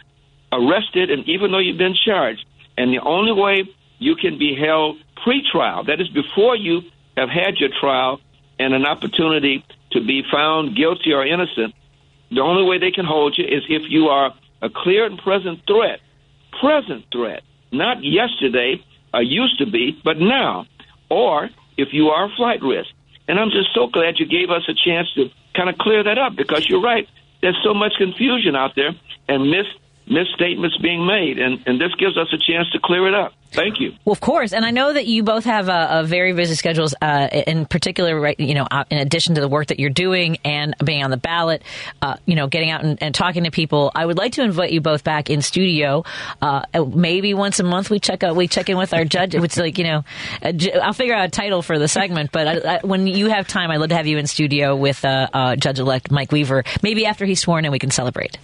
[0.53, 2.45] arrested and even though you've been charged.
[2.79, 3.65] And the only way
[3.99, 6.83] you can be held pre-trial, that is before you
[7.17, 8.21] have had your trial
[8.59, 11.75] and an opportunity to be found guilty or innocent,
[12.31, 15.61] the only way they can hold you is if you are a clear and present
[15.67, 16.01] threat.
[16.61, 17.43] Present threat.
[17.73, 20.67] Not yesterday, or used to be, but now.
[21.11, 22.91] Or if you are a flight risk.
[23.29, 26.19] And I'm just so glad you gave us a chance to kind of clear that
[26.19, 27.09] up because you're right.
[27.43, 28.93] There's so much confusion out there
[29.29, 29.67] and mis
[30.09, 33.33] misstatements being made, and, and this gives us a chance to clear it up.
[33.57, 33.95] Thank you.
[34.05, 36.95] Well, of course, and I know that you both have a, a very busy schedules.
[37.01, 38.39] Uh, in particular, right?
[38.39, 41.17] You know, uh, in addition to the work that you're doing and being on the
[41.17, 41.63] ballot,
[42.03, 43.91] uh, you know, getting out and, and, talking to people.
[43.95, 46.05] I would like to invite you both back in studio.
[46.43, 46.65] Uh,
[46.95, 49.35] maybe once a month we check out we check in with our judge.
[49.47, 50.05] It's like you know,
[50.43, 52.33] I'll figure out a title for the segment.
[52.33, 55.05] But I, I, when you have time, I'd love to have you in studio with
[55.05, 56.65] uh, uh, Judge Elect Mike Weaver.
[56.83, 58.39] Maybe after he's sworn in, we can celebrate.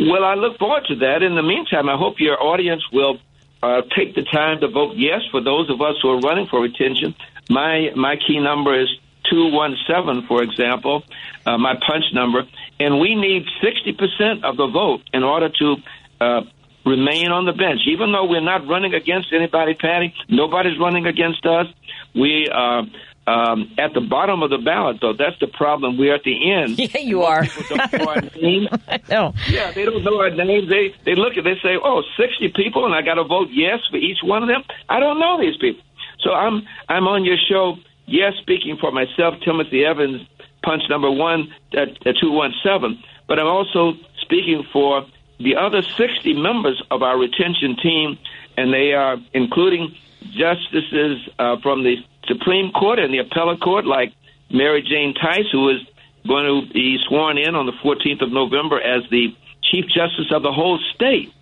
[0.00, 1.22] Well, I look forward to that.
[1.22, 3.18] In the meantime, I hope your audience will
[3.62, 6.60] uh, take the time to vote yes for those of us who are running for
[6.60, 7.14] retention.
[7.50, 8.88] My my key number is
[9.30, 11.02] two one seven, for example,
[11.46, 12.42] uh, my punch number,
[12.78, 15.76] and we need sixty percent of the vote in order to.
[16.20, 16.40] Uh,
[16.86, 20.14] remain on the bench, even though we're not running against anybody, Patty.
[20.28, 21.66] Nobody's running against us.
[22.14, 22.82] We uh,
[23.28, 25.98] um, at the bottom of the ballot, though, that's the problem.
[25.98, 26.78] We're at the end.
[26.88, 27.44] Yeah, you are.
[27.44, 28.68] People don't know our name.
[29.10, 29.34] Know.
[29.48, 30.68] Yeah, they don't know our names.
[30.68, 33.80] They they look at, they say, oh, 60 people, and I got to vote yes
[33.90, 34.62] for each one of them.
[34.88, 35.82] I don't know these people,
[36.20, 37.76] so I'm I'm on your show.
[38.06, 40.26] Yes, speaking for myself, Timothy Evans,
[40.62, 43.02] punch number one at, at two one seven.
[43.26, 45.06] But I'm also speaking for
[45.38, 48.18] the other 60 members of our retention team,
[48.56, 49.94] and they are including
[50.32, 51.96] justices uh, from the
[52.28, 54.12] Supreme Court and the appellate court, like
[54.50, 55.80] Mary Jane Theis, who is
[56.26, 60.42] going to be sworn in on the 14th of November as the chief justice of
[60.42, 61.32] the whole state.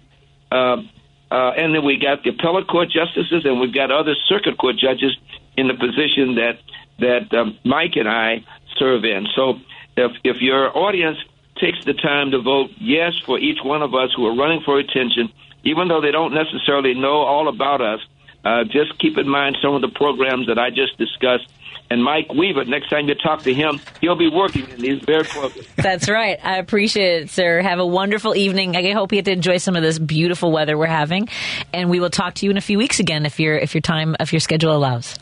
[0.51, 0.83] Uh,
[1.31, 4.77] uh, and then we got the appellate court justices, and we've got other circuit court
[4.77, 5.17] judges
[5.57, 6.59] in the position that
[6.99, 8.45] that um, Mike and I
[8.79, 9.27] serve in.
[9.35, 9.61] So,
[9.97, 11.19] if if your audience
[11.57, 14.79] takes the time to vote yes for each one of us who are running for
[14.79, 15.33] attention,
[15.65, 18.01] even though they don't necessarily know all about us,
[18.47, 21.51] uh, just keep in mind some of the programs that I just discussed.
[21.91, 25.25] And Mike Weaver, next time you talk to him, he'll be working in these very
[25.25, 25.69] programs.
[25.77, 26.39] That's right.
[26.45, 27.61] I appreciate it, sir.
[27.61, 28.77] Have a wonderful evening.
[28.77, 31.29] I hope you get to enjoy some of this beautiful weather we're having,
[31.73, 33.83] and we will talk to you in a few weeks again if your if your
[33.83, 35.17] time if your schedule allows.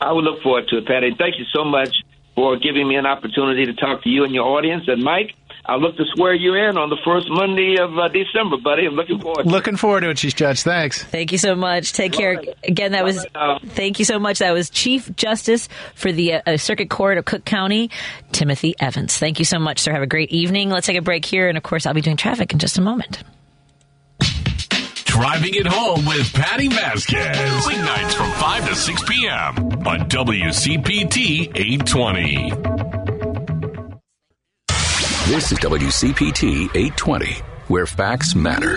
[0.00, 1.14] I would look forward to it, Patty.
[1.18, 1.94] Thank you so much
[2.34, 4.84] for giving me an opportunity to talk to you and your audience.
[4.86, 5.34] And Mike,
[5.66, 8.84] I'll look to swear you in on the first Monday of uh, December, buddy.
[8.84, 9.44] I'm looking forward.
[9.44, 10.62] To Looking forward to it, Chief Judge.
[10.62, 11.02] Thanks.
[11.02, 11.94] Thank you so much.
[11.94, 12.42] Take care.
[12.64, 13.24] Again, that was.
[13.68, 14.40] Thank you so much.
[14.40, 17.90] That was Chief Justice for the uh, Circuit Court of Cook County,
[18.32, 19.16] Timothy Evans.
[19.16, 19.92] Thank you so much, sir.
[19.92, 20.68] Have a great evening.
[20.68, 22.82] Let's take a break here, and of course, I'll be doing traffic in just a
[22.82, 23.22] moment.
[25.04, 27.36] Driving it home with Patty Vasquez.
[27.64, 29.56] Weeknights from 5 to 6 p.m.
[29.86, 33.03] on WCPT 820.
[35.26, 38.76] This is WCPT 820, where facts matter.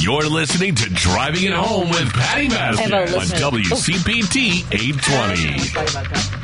[0.00, 3.40] You're listening to Driving It Home with Patty Vasquez on listeners.
[3.42, 6.38] WCPT 820.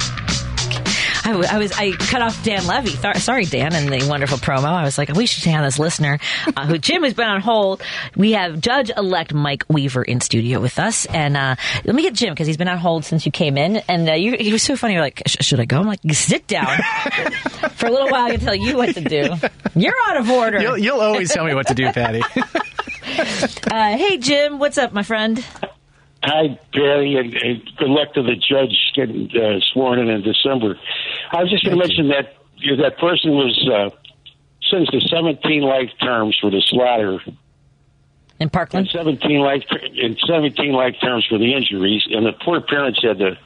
[1.27, 2.91] I, w- I was I cut off Dan Levy.
[2.91, 4.65] Th- sorry, Dan, in the wonderful promo.
[4.65, 6.19] I was like, we should have this listener
[6.55, 7.81] uh, who Jim has been on hold.
[8.17, 12.13] We have Judge Elect Mike Weaver in studio with us, and uh, let me get
[12.15, 14.59] Jim because he's been on hold since you came in, and uh, you, you were
[14.59, 14.95] so funny.
[14.95, 15.79] You're like, should I go?
[15.79, 16.67] I'm like, sit down
[17.77, 18.27] for a little while.
[18.27, 19.35] I can tell you what to do.
[19.75, 20.61] You're out of order.
[20.61, 22.21] You'll, you'll always tell me what to do, Patty.
[23.71, 25.45] Uh, hey, Jim, what's up, my friend?
[26.23, 30.79] Hi, Patty, and, and good luck to the judge getting uh, sworn in in December.
[31.33, 33.91] I was just going to mention that you know, that person was uh,
[34.71, 37.21] sentenced to 17 life terms for the slaughter.
[38.39, 38.89] In Parkland?
[38.95, 43.19] And 17 life and 17 life terms for the injuries, and the poor parents had
[43.19, 43.37] to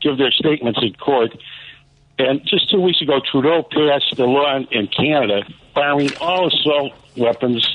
[0.00, 1.30] give their statements in court.
[2.18, 5.42] And just two weeks ago, Trudeau passed a law in, in Canada
[5.74, 7.66] barring all assault weapons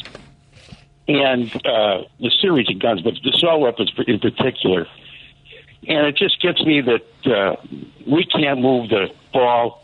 [1.07, 4.87] and uh, the series of guns, but the assault weapons in particular.
[5.87, 7.55] And it just gets me that uh,
[8.07, 9.81] we can't move the ball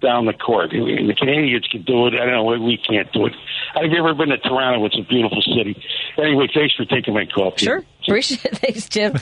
[0.00, 0.70] down the court.
[0.70, 2.14] The Canadians can do it.
[2.14, 2.44] I don't know.
[2.44, 3.32] Why we can't do it.
[3.74, 4.84] Have you ever been to Toronto?
[4.84, 5.82] It's a beautiful city.
[6.18, 7.56] Anyway, thanks for taking my call.
[7.56, 7.82] Sure.
[8.06, 8.58] Appreciate it.
[8.58, 9.16] Thanks, Jim.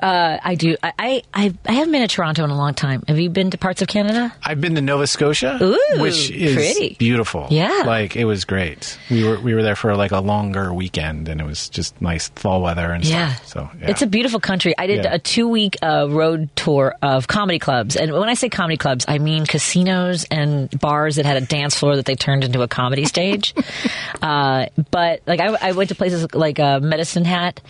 [0.00, 0.76] Uh, I do.
[0.82, 3.02] I, I, I haven't been to Toronto in a long time.
[3.08, 4.32] Have you been to parts of Canada?
[4.42, 6.96] I've been to Nova Scotia, Ooh, which is pretty.
[6.98, 7.46] beautiful.
[7.50, 7.82] Yeah.
[7.86, 8.98] like it was great.
[9.10, 12.28] We were we were there for like a longer weekend, and it was just nice
[12.30, 13.34] fall weather and Yeah.
[13.34, 13.46] stuff.
[13.48, 13.90] So yeah.
[13.90, 14.74] It's a beautiful country.
[14.78, 15.14] I did Yeah.
[15.14, 17.96] a two week uh, road tour of comedy clubs.
[17.96, 21.78] And when I say comedy clubs, I mean casinos and bars that had a dance
[21.78, 23.54] floor that they turned into a comedy stage.
[24.22, 27.60] uh, but like I, I went to places like uh, Medicine Hat.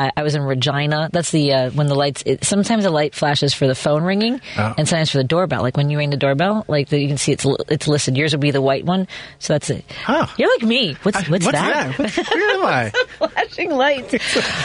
[0.00, 1.10] Uh, I was in Regina.
[1.12, 2.22] That's the uh, when the lights.
[2.24, 4.74] It, sometimes the light flashes for the phone ringing, Oh.
[4.78, 5.62] and sometimes for the doorbell.
[5.62, 8.16] Like when you ring the doorbell, like the, you can see it's it's listed.
[8.16, 9.08] Yours would be the white one.
[9.38, 9.84] So that's it.
[10.08, 10.32] Oh.
[10.38, 10.94] You're like me.
[11.02, 11.96] What's what's, what's that?
[11.98, 12.26] that?
[12.32, 12.92] Where am I?
[13.18, 14.14] Flashing lights.
[14.14, 14.18] I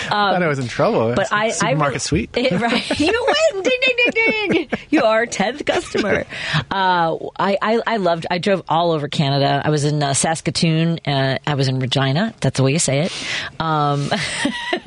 [0.10, 1.10] thought I was in trouble.
[1.10, 2.30] Um, but I, I supermarket suite.
[2.36, 3.64] It- right, you win!
[3.64, 4.70] Ding ding ding ding!
[4.90, 6.26] You are tenth customer.
[6.72, 8.26] Uh, I, I I loved.
[8.32, 9.62] I drove all over Canada.
[9.66, 11.00] I was in uh, Saskatoon.
[11.06, 12.34] Uh, I was in Regina.
[12.42, 13.14] That's the way you say it.
[13.60, 14.10] Um,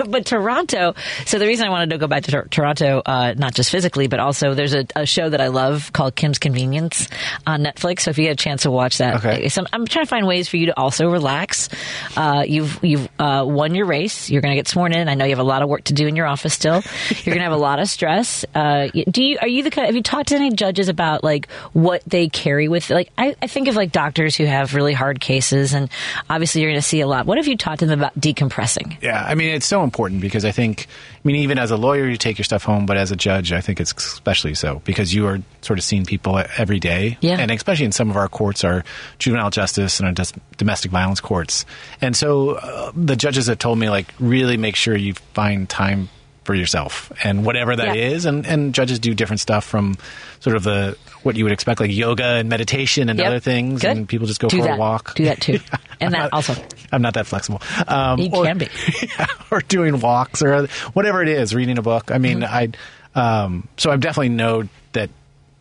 [0.09, 0.94] but Toronto.
[1.27, 4.07] So the reason I wanted to go back to Tor- Toronto, uh, not just physically,
[4.07, 7.09] but also there's a, a show that I love called Kim's Convenience
[7.46, 8.01] on Netflix.
[8.03, 9.48] So if you get a chance to watch that, Okay.
[9.48, 11.68] so I'm, trying to find ways for you to also relax.
[12.16, 14.31] Uh, you've you've uh, won your race.
[14.31, 15.09] You're going to get sworn in.
[15.09, 16.83] I know you have a lot of work to do in your office still.
[17.24, 18.44] You're going to have a lot of stress.
[18.55, 19.87] Uh, do you are you the kind?
[19.87, 22.90] Have you talked to any judges about like what they carry with?
[22.90, 25.90] Like I, I think of like doctors who have really hard cases, and
[26.31, 27.27] obviously you're going to see a lot.
[27.27, 28.98] What have you talked to them about decompressing?
[29.03, 32.07] Yeah, I mean, it's so important because I think, I mean, even as a lawyer,
[32.09, 35.12] you take your stuff home, but as a judge, I think it's especially so because
[35.12, 37.19] you are sort of seeing people every day.
[37.21, 37.38] Yeah.
[37.38, 38.85] And especially in some of our courts, our
[39.19, 41.64] juvenile justice and our domestic violence courts.
[42.01, 46.09] And so uh, the judges have told me, like, really make sure you find time
[46.45, 48.31] for yourself and whatever that is, Yeah.
[48.31, 49.99] and and judges do different stuff from
[50.41, 53.26] sort of the what you would expect like yoga and meditation and Yep.
[53.26, 53.90] other things, Good.
[53.96, 54.74] and people just go Do for that.
[54.74, 55.14] a walk.
[55.14, 55.59] Do that too.
[56.00, 56.54] And that not- also.
[56.92, 57.61] I'm not that flexible.
[57.88, 58.68] Um, You or- can be.
[59.50, 62.12] or doing walks or whatever it is, reading a book.
[62.12, 62.74] I mean, Mm-hmm.
[63.16, 65.11] I um, so I definitely know that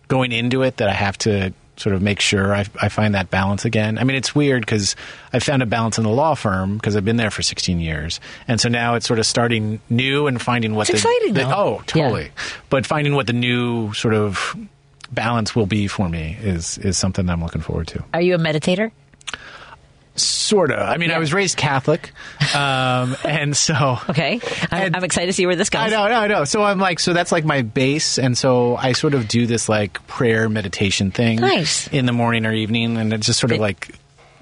[0.10, 3.30] going into it that I have to sort of make sure I, I find that
[3.32, 3.98] balance again.
[3.98, 4.96] I mean, it's weird because
[5.34, 8.20] I found a balance in the law firm because I've been there for 16 years,
[8.48, 11.56] and so now it's sort of starting new and finding what It's the, exciting, the-
[11.56, 12.30] oh totally,
[12.70, 14.56] but finding what the new sort of
[15.12, 18.04] balance will be for me is is something I'm looking forward to.
[18.14, 18.92] Are you a meditator?
[20.16, 20.80] Sort of.
[20.80, 22.12] I mean, I was raised Catholic,
[22.56, 24.40] um, and so Okay.
[24.72, 25.82] I'm, I'm excited to see where this goes.
[25.84, 26.44] I know, I know.
[26.44, 29.70] So I'm like, so that's like my base, and so I sort of do this
[29.70, 31.88] like prayer meditation thing, Nice.
[31.90, 33.94] in the morning or evening, and it's just sort of like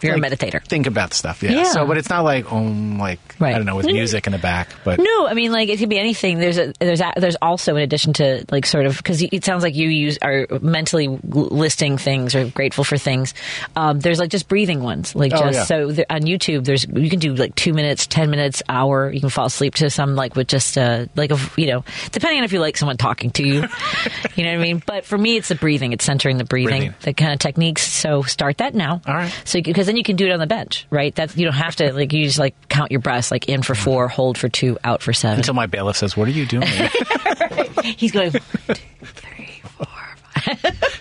[0.02, 0.64] You're like, a meditator.
[0.66, 1.52] Think about stuff, yeah.
[1.52, 1.64] Yeah.
[1.64, 4.70] So, but it's not like um, like I don't know, with music in the back,
[4.84, 6.38] but No, I mean like it could be anything.
[6.40, 9.64] There's a there's a, there's also in addition to like sort of because it sounds
[9.64, 13.34] like you use are mentally listing things or grateful for things.
[13.76, 15.64] Um, there's like just breathing ones, like Oh, just yeah.
[15.66, 16.66] so there, on YouTube.
[16.66, 19.12] There's you can do like two minutes, ten minutes, hour.
[19.12, 22.40] You can fall asleep to some like with just uh like a you know depending
[22.40, 23.54] on if you like someone talking to you,
[24.36, 24.84] you know what I mean.
[24.86, 25.94] But for me, it's the breathing.
[25.94, 26.96] It's centering the breathing, Breathing.
[27.02, 27.82] the kind of techniques.
[27.88, 29.02] So start that now.
[29.08, 29.34] All right.
[29.46, 31.14] So because then you can do it on the bench, right?
[31.16, 33.76] That you don't have to like you just like count your breaths like in for
[33.76, 35.40] four, hold for two, out for seven.
[35.40, 36.68] until my bailiff says, "What are you doing?
[37.84, 38.34] He's going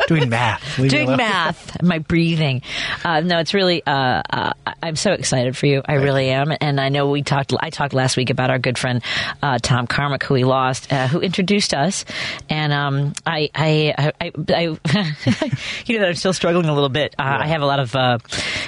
[0.07, 0.79] doing math?
[0.79, 1.83] Leave doing math.
[1.83, 2.63] My breathing.
[3.05, 3.83] Uh, no, it's really.
[3.87, 5.83] Uh, uh, I'm so excited for you.
[5.87, 6.53] I really am.
[6.61, 7.53] And I know we talked.
[7.59, 9.03] I talked last week about our good friend
[9.43, 12.05] uh, Tom Carmack, who we lost, uh, who introduced us.
[12.49, 15.51] And um, I, I, I, I,
[15.87, 17.15] you know, I'm still struggling a little bit.
[17.19, 18.19] Uh, I have a lot of uh,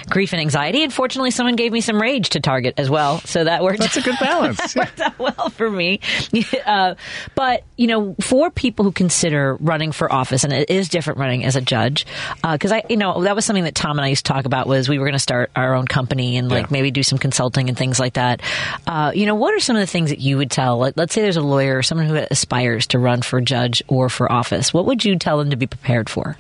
[0.09, 0.83] grief and anxiety.
[0.83, 3.21] And fortunately, someone gave me some rage to target as well.
[3.21, 3.81] So that worked.
[3.81, 4.75] That's a good balance.
[4.75, 4.83] Yeah.
[4.87, 6.01] worked out well for me.
[6.67, 6.95] Uh,
[7.35, 11.45] but you know, for people who consider running for office, and it is different running
[11.45, 12.07] as a judge,
[12.43, 14.67] because I, you know, that was something that Tom and I used to talk about
[14.67, 16.69] was we were going to start our own company and like Yeah.
[16.71, 18.41] maybe do some consulting and things like that.
[18.87, 20.79] Uh, you know, what are some of the things that you would tell?
[20.79, 24.09] Like, let's say there's a lawyer or someone who aspires to run for judge or
[24.09, 24.73] for office.
[24.73, 26.37] What would you tell them to be prepared for?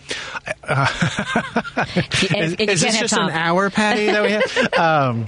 [1.76, 3.28] You- Is, is this just Tom.
[3.28, 4.06] an hour, Patty?
[4.06, 4.74] That we have?
[4.78, 5.26] um,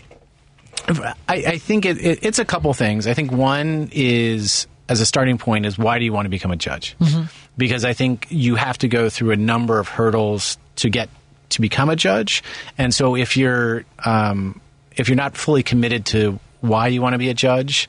[1.29, 3.07] I, I think it, it, it's a couple things.
[3.07, 6.51] I think one is as a starting point is why do you want to become
[6.51, 6.97] a judge?
[7.01, 7.25] Mm-hmm.
[7.59, 11.11] Because I think you have to go through a number of hurdles to get
[11.51, 12.43] to become a judge,
[12.79, 14.61] and so if you're um,
[14.97, 17.89] if you're not fully committed to why you want to be a judge,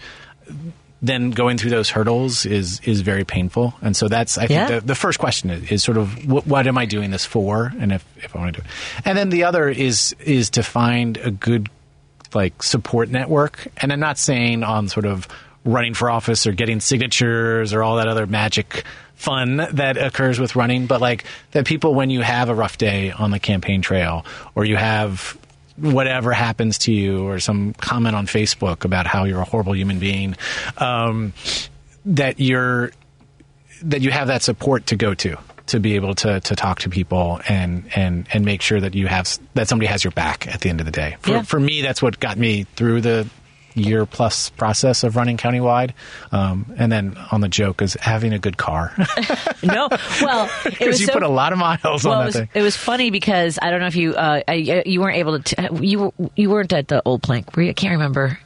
[1.02, 3.74] then going through those hurdles is is very painful.
[3.82, 4.80] And so that's I think Yeah.
[4.80, 7.72] the, the first question is, is sort of what, what am I doing this for,
[7.80, 8.72] and if, if I want to do it.
[9.06, 11.70] And then the other is is to find a good
[12.34, 13.68] like support network.
[13.78, 15.28] And I'm not saying on sort of
[15.66, 18.84] running for office or getting signatures or all that other magic
[19.20, 23.12] fun that occurs with running, but like that people when you have a rough day
[23.12, 25.38] on the campaign trail or you have
[25.76, 30.00] whatever happens to you or some comment on Facebook about how you're a horrible human
[30.00, 30.36] being,
[30.78, 31.34] um,
[32.06, 32.92] that you're
[33.84, 36.90] that you have that support to go to to be able to to talk to
[36.90, 40.62] people and and and make sure that you have that somebody has your back at
[40.62, 41.18] the end of the day.
[41.22, 41.42] For, Yeah.
[41.44, 43.28] for me, that's what got me through the
[43.80, 45.92] year plus process of running countywide.
[46.32, 48.94] Um, and then on the joke is having a good car
[49.64, 49.90] no,
[50.22, 52.50] well, because you so put a lot of miles well, on it was, thing.
[52.54, 55.56] it was funny because I don't know if you uh, I, you weren't able to
[55.56, 57.56] t- you you weren't at the old plank.
[57.56, 57.70] Were you?
[57.70, 58.40] I can't remember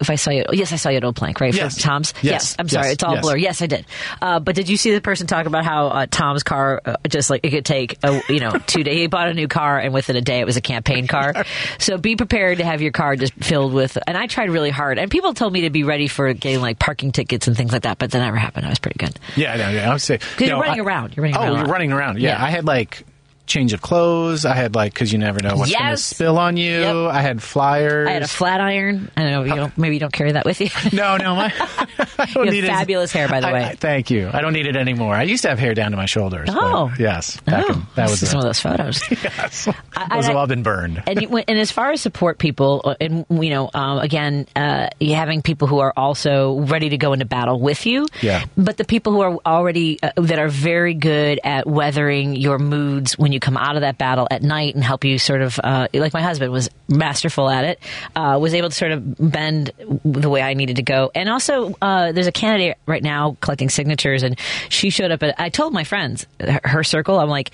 [0.00, 0.44] if I saw you.
[0.52, 1.54] Yes, I saw you at old plank, right?
[1.54, 1.76] Yes.
[1.76, 2.14] For Tom's.
[2.22, 2.54] Yes.
[2.58, 2.92] I'm sorry, Yes.
[2.94, 3.22] it's all Yes.
[3.22, 3.36] blur.
[3.36, 3.86] Yes, I did.
[4.20, 7.30] Uh, but did you see the person talk about how uh, Tom's car uh, just
[7.30, 8.96] like it could take a, you know two days?
[8.96, 11.44] He bought a new car and within a day it was a campaign car.
[11.78, 13.98] so be prepared to have your car just filled with.
[14.06, 16.78] And I tried really hard, and people told me to be ready for getting like
[16.78, 18.66] parking tickets and things like that, but that never happened.
[18.66, 19.18] I was pretty good.
[19.36, 19.68] Yeah, I know.
[19.70, 21.16] Yeah, I would say Because you're running around.
[21.16, 22.18] You're running oh, around you're running around.
[22.18, 22.44] Yeah, Yeah.
[22.44, 23.04] I had like
[23.46, 24.44] change of clothes.
[24.44, 26.80] I had like because you never know what's going to spill on you.
[26.80, 26.96] Yep.
[27.14, 28.08] I had flyers.
[28.08, 29.10] I had a flat iron.
[29.16, 29.42] I don't know.
[29.44, 30.68] You don't, maybe you don't carry that with you.
[30.92, 31.52] No, no, my
[32.18, 32.68] I don't You need it.
[32.68, 33.64] fabulous hair, by the I- way.
[33.64, 34.30] I- thank you.
[34.32, 35.14] I don't need it anymore.
[35.14, 36.48] I used to have hair down to my shoulders.
[36.52, 36.92] Oh.
[36.98, 39.02] yes, Oh, in, that was some of those photos.
[39.10, 41.02] yes, I- those have all been burned.
[41.06, 44.88] and you, and as far as support people, uh, and you know, um, again, uh,
[45.00, 48.06] having people who are also ready to go into battle with you.
[48.22, 48.44] Yeah.
[48.56, 53.18] But the people who are already uh, that are very good at weathering your moods
[53.18, 55.60] when you you come out of that battle at night and help you sort of,
[55.62, 57.78] uh, like my husband was masterful at it,
[58.16, 59.70] uh, was able to sort of bend
[60.04, 61.10] the way I needed to go.
[61.14, 65.22] And also, uh, there's a candidate right now collecting signatures, and she showed up.
[65.22, 67.50] At, I told my friends, her, her circle, I'm like,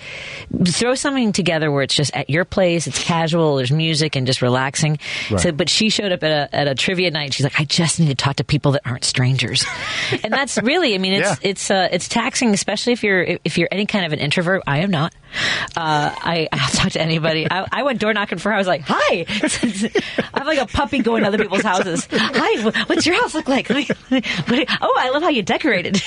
[0.65, 4.41] throw something together where it's just at your place, it's casual, there's music, and just
[4.41, 4.97] relaxing.
[5.29, 5.39] Right.
[5.39, 7.33] So, but she showed up at a, at a trivia night.
[7.33, 9.65] She's like, I just need to talk to people that aren't strangers,
[10.23, 11.35] and that's really, I mean, it's Yeah.
[11.41, 14.61] it's uh, it's taxing, especially if you're if you're any kind of an introvert.
[14.67, 15.13] I am not.
[15.75, 17.47] Uh, I I'll talk to anybody.
[17.49, 18.55] I, I went door knocking for her.
[18.55, 19.25] I was like, "Hi."
[20.33, 22.07] I'm like a puppy going to other people's houses.
[22.11, 23.69] Hi, what's your house look like?
[23.69, 26.01] Let me- what- oh, I love how you decorated.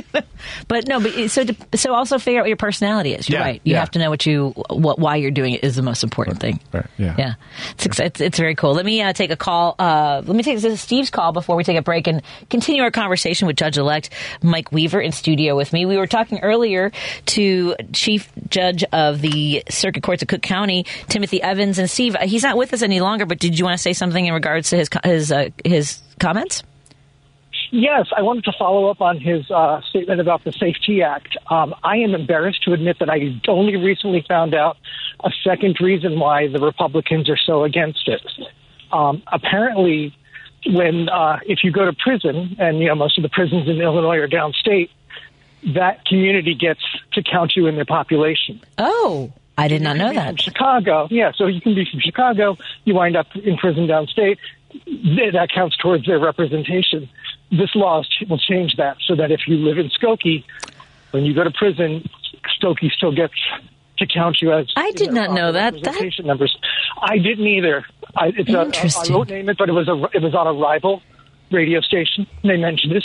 [0.68, 3.28] but no, but so to- so also figure out what your personality is.
[3.28, 3.60] You're Yeah, right.
[3.64, 3.80] You yeah.
[3.80, 6.60] have to know what you what why you're doing it is the most important thing.
[6.72, 6.86] Right.
[6.98, 7.14] yeah.
[7.18, 7.34] Yeah,
[7.78, 8.74] it's, it's, it's very cool.
[8.74, 9.74] Let me uh, take a call.
[9.78, 12.82] Uh, let me take this is Steve's call before we take a break and continue
[12.82, 14.10] our conversation with Judge Elect
[14.42, 15.86] Mike Weaver in studio with me.
[15.86, 16.92] We were talking earlier
[17.26, 22.16] to Chief Judge of the Circuit Courts of Cook County, Timothy Evans, and Steve.
[22.22, 24.70] He's not with us any longer, but did you want to say something in regards
[24.70, 26.62] to his his uh, his comments?
[27.72, 31.36] Yes, I wanted to follow up on his uh, statement about the Safety Act.
[31.50, 34.78] Um, I am embarrassed to admit that I only recently found out
[35.22, 38.22] a second reason why the Republicans are so against it.
[38.92, 40.16] Um, apparently,
[40.66, 43.80] when uh, if you go to prison, and you know most of the prisons in
[43.80, 44.90] Illinois are downstate,
[45.74, 46.80] that community gets
[47.12, 48.60] to count you in their population.
[48.78, 50.40] Oh, I did not know From that.
[50.40, 51.32] Chicago, yeah.
[51.34, 54.38] So you can be from Chicago, you wind up in prison downstate.
[55.32, 57.08] That counts towards their representation.
[57.50, 60.44] This law will change that so that if you live in Skokie,
[61.12, 62.08] when you go to prison,
[62.60, 63.34] Skokie still gets
[63.98, 64.70] to count you as.
[64.76, 65.82] I did not know that.
[65.82, 66.56] That numbers.
[67.00, 67.84] I didn't either.
[68.14, 69.14] I, it's a, Interesting.
[69.14, 71.02] I won't name it, but it was a it was on a rival
[71.50, 72.26] radio station.
[72.42, 73.04] They mentioned it,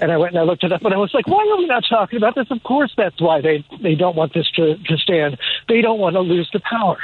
[0.00, 1.66] and I went and I looked it up, and I was like, "Why are we
[1.66, 4.96] not talking about this?" Of course, that's why they they don't want this to to
[4.98, 5.38] stand.
[5.68, 6.98] They don't want to lose the power.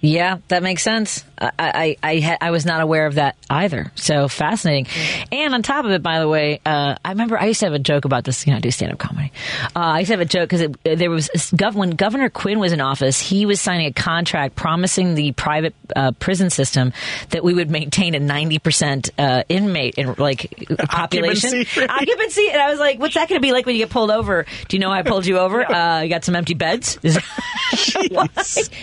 [0.00, 1.24] Yeah, that makes sense.
[1.38, 3.92] I I I, ha- I was not aware of that either.
[3.94, 4.86] So fascinating.
[5.32, 7.72] And on top of it, by the way, uh, I remember I used to have
[7.74, 8.46] a joke about this.
[8.46, 9.32] You know, I do stand up comedy.
[9.74, 12.72] Uh, I used to have a joke because there was gov- when Governor Quinn was
[12.72, 16.92] in office, he was signing a contract promising the private uh, prison system
[17.30, 20.54] that we would maintain a ninety percent uh, inmate in like
[20.88, 22.48] population Occupancy occupancy.
[22.50, 24.46] And I was like, "What's that going to be like when you get pulled over?
[24.68, 25.64] Do you know I pulled you over?
[25.70, 26.98] Uh, you got some empty beds."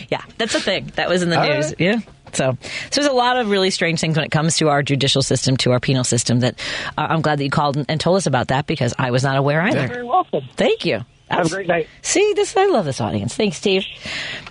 [0.10, 0.91] Yeah, that's a thing.
[0.95, 1.68] That was in the All news.
[1.68, 1.80] right.
[1.80, 1.99] Yeah.
[2.34, 2.58] So,
[2.92, 5.58] so there's a lot of really strange things when it comes to our judicial system,
[5.58, 6.40] to our penal system.
[6.42, 6.60] That
[6.98, 9.24] uh, I'm glad that you called and, and told us about that because I was
[9.24, 9.80] not aware either.
[9.80, 10.44] You're very welcome.
[10.56, 11.02] Thank you.
[11.30, 11.88] Have a great night.
[12.02, 13.34] See, this I love this audience.
[13.36, 13.86] Thanks, Steve.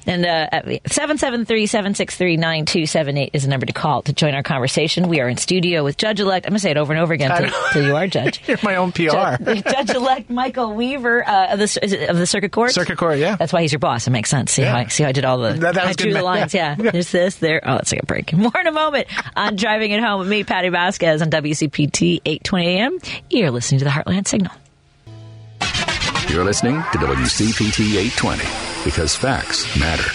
[0.07, 3.66] And uh, seven seven three seven six three nine two seven eight is the number
[3.66, 5.09] to call to join our conversation.
[5.09, 6.47] We are in studio with Judge Elect.
[6.47, 7.64] I'm going to say it over and over again I till, know.
[7.73, 8.41] till you are judge.
[8.49, 9.37] You're my own PR.
[9.45, 12.73] Judge Elect Michael Weaver uh, of the of the Circuit Court.
[12.73, 13.37] Circuit Court, yeah.
[13.37, 14.07] That's why he's your boss.
[14.09, 14.51] It makes sense.
[14.51, 16.25] See how I, see how I did all the That- that I drew good the
[16.25, 16.53] lines.
[16.53, 16.75] Yeah.
[16.79, 16.91] Yeah.
[16.91, 17.61] there's this there.
[17.64, 18.33] Oh, let's take a break.
[18.33, 19.07] More in a moment
[19.37, 22.99] on driving it home with me, Patty Vasquez on WCPT 820 AM.
[23.31, 24.53] You're listening to the Heartland Signal.
[26.33, 28.43] You're listening to WCPT 820
[28.87, 30.11] because facts matter.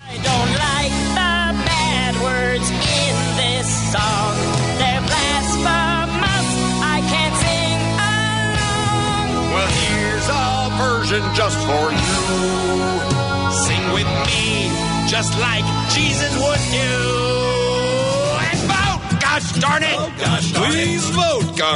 [0.00, 4.34] I don't like the bad words in this song.
[4.82, 6.48] They're blasphemous.
[6.82, 9.54] I can't sing along.
[9.54, 12.18] Well, here's a version just for you.
[13.54, 14.66] Sing with me,
[15.06, 15.62] just like
[15.94, 16.90] Jesus would do.
[18.50, 19.20] And vote!
[19.22, 19.94] Gosh darn it!
[19.94, 20.37] Oh, Please vote!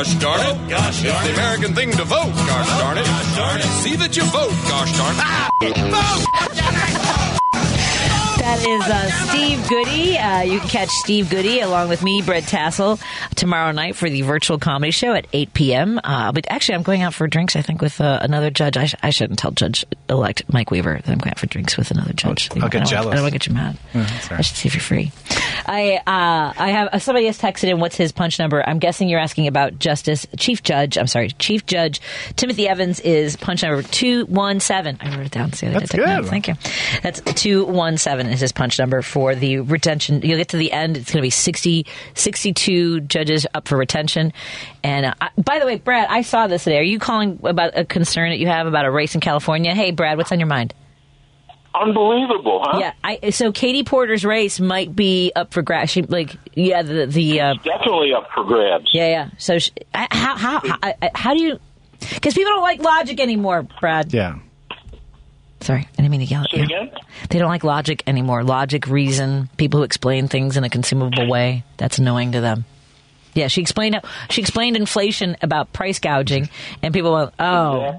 [0.02, 0.68] Gosh darn it!
[0.68, 2.34] Gosh it's the American thing to vote!
[2.34, 3.04] Gosh darn it!
[3.04, 3.66] Gosh darn it!
[3.84, 4.50] See that you vote!
[4.68, 5.22] Gosh darn it!
[5.22, 5.48] Ah!
[7.28, 7.31] Vote!
[8.42, 10.18] That is uh, Steve Goody.
[10.18, 12.98] Uh, you can catch Steve Goody along with me, Brett Tassel,
[13.36, 16.00] tomorrow night for the virtual comedy show at 8 p.m.
[16.02, 18.76] Uh, but actually, I'm going out for drinks, I think, with uh, another judge.
[18.76, 21.76] I, sh- I shouldn't tell Judge elect Mike Weaver that I'm going out for drinks
[21.76, 22.50] with another judge.
[22.60, 23.12] I'll get I jealous.
[23.12, 23.78] I don't want to get you mad.
[23.94, 25.12] Mhm, I should see if you're free.
[25.64, 27.78] I uh, I have somebody has texted in.
[27.78, 28.68] What's his punch number?
[28.68, 30.98] I'm guessing you're asking about Justice Chief Judge.
[30.98, 32.00] I'm sorry, Chief Judge
[32.34, 34.98] Timothy Evans is punch number two one seven.
[35.00, 35.52] I wrote it down.
[35.52, 36.24] See, That's good.
[36.26, 36.54] Thank you.
[37.04, 40.20] That's two one seven is his punch number for the retention.
[40.22, 40.96] You'll get to the end.
[40.98, 44.32] It's going to be 60, 62 judges up for retention.
[44.84, 46.78] And uh, I, by the way, Brad, I saw this today.
[46.78, 49.74] Are you calling about a concern that you have about a race in California?
[49.74, 50.74] Hey, Brad, what's on your mind?
[51.74, 52.78] Unbelievable, huh?
[52.80, 55.90] Yeah, I, so Katie Porter's race might be up for grabs.
[55.90, 58.90] She, like, yeah, the the uh, Definitely up for grabs.
[58.92, 59.30] yeah, yeah.
[59.38, 61.58] So she, I- how how how, I- how do you?
[62.14, 64.12] Because people don't like logic anymore, Brad.
[64.12, 64.38] Yeah.
[65.62, 66.64] Sorry, I didn't mean to yell at Say you.
[66.64, 66.90] again?
[67.30, 68.42] They don't like logic anymore.
[68.44, 71.64] Logic, reason, people who explain things in a consumable way.
[71.76, 72.64] That's annoying to them.
[73.34, 73.98] Yeah, she explained
[74.28, 76.50] she explained inflation about price gouging,
[76.82, 77.98] and people went, "Oh,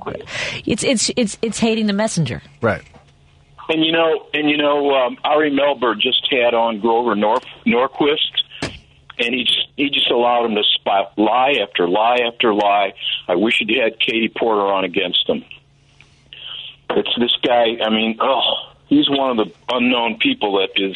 [0.65, 2.83] it's it's it's it's hating the messenger." Right.
[3.69, 8.41] And you know, and you know, um, Ari Melber just had on Grover North Norquist,
[8.61, 12.93] and he just he just allowed him to spot lie after lie after lie.
[13.27, 15.43] I wish he'd had Katie Porter on against him.
[16.89, 17.77] It's this guy.
[17.83, 20.95] I mean, oh, he's one of the unknown people that is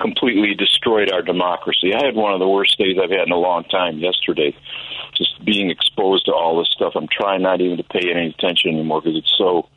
[0.00, 1.94] completely destroyed our democracy.
[1.94, 4.56] I had one of the worst days I've had in a long time yesterday,
[5.14, 6.92] just being exposed to all this stuff.
[6.96, 9.68] I'm trying not even to pay any attention anymore because it's so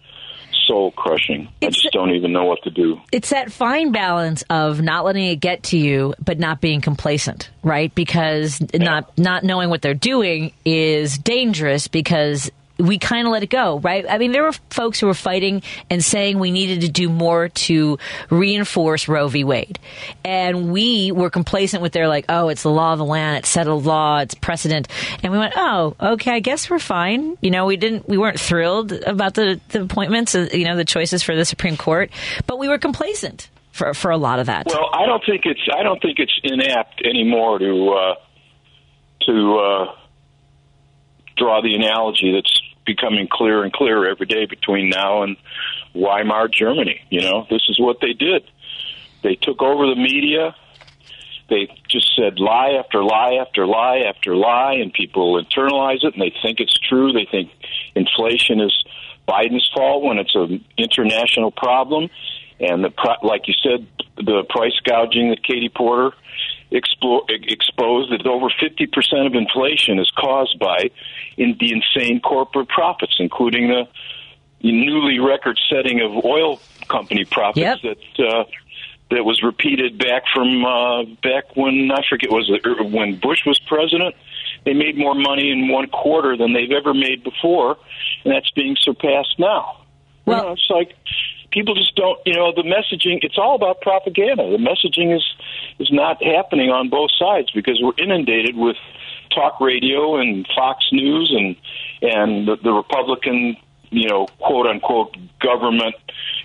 [0.68, 1.48] soul crushing.
[1.62, 3.00] I just don't even know what to do.
[3.12, 7.50] It's that fine balance of not letting it get to you, but not being complacent,
[7.64, 7.94] right?
[7.94, 13.50] Because not not knowing what they're doing is dangerous because we kind of let it
[13.50, 14.06] go, right?
[14.08, 17.50] I mean, there were folks who were fighting and saying we needed to do more
[17.50, 17.98] to
[18.30, 19.44] reinforce Roe v.
[19.44, 19.80] Wade.
[20.24, 23.50] And we were complacent with their like, oh, it's the law of the land, it's
[23.50, 24.88] settled law, it's precedent.
[25.24, 27.38] And we went, oh, okay, I guess we're fine.
[27.42, 30.86] You know, we didn't, we weren't thrilled about the, the appointments, uh, you know, the
[30.86, 32.12] choices for the Supreme Court,
[32.46, 34.68] but we were complacent for, for a lot of that.
[34.68, 38.16] Well, I don't think it's I don't think it's inapt anymore to uh,
[39.28, 39.96] to uh,
[41.38, 45.38] draw the analogy that's becoming clearer and clearer every day between now and
[45.94, 47.02] Weimar Germany.
[47.10, 48.44] You know, this is what they did.
[49.24, 50.56] They took over the media.
[51.50, 56.22] They just said lie after lie after lie after lie, and people internalize it and
[56.22, 57.12] they think it's true.
[57.12, 57.52] They think
[57.96, 58.74] inflation is
[59.28, 62.10] Biden's fault when it's an international problem.
[62.60, 66.16] And the like you said, the price gouging that Katie Porter
[66.72, 70.90] explo- exposed that over 50% of inflation is caused by
[71.38, 73.88] in the insane corporate profits, including the
[74.62, 78.44] newly record-setting of oil company profits that uh,
[79.12, 83.46] that was repeated back from uh, back when I forget was it er, when Bush
[83.46, 84.16] was president.
[84.66, 87.78] They made more money in one quarter than they've ever made before,
[88.24, 89.86] and that's being surpassed now.
[90.26, 90.96] Well, you know, it's like
[91.56, 92.20] people just don't.
[92.26, 93.20] You know, the messaging.
[93.24, 94.44] It's all about propaganda.
[94.52, 95.24] The messaging is
[95.80, 98.76] is not happening on both sides because we're inundated with
[99.34, 101.56] talk radio and Fox News and
[102.02, 103.58] and the, the Republican,
[103.90, 105.96] you know, quote unquote government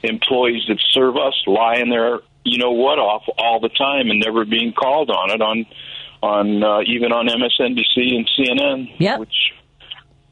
[0.03, 4.45] employees that serve us lying their you know what off all the time and never
[4.45, 5.67] being called on it on
[6.23, 8.95] on uh, even on MSNBC and CNN.
[8.99, 9.19] Yeah.
[9.19, 9.53] Which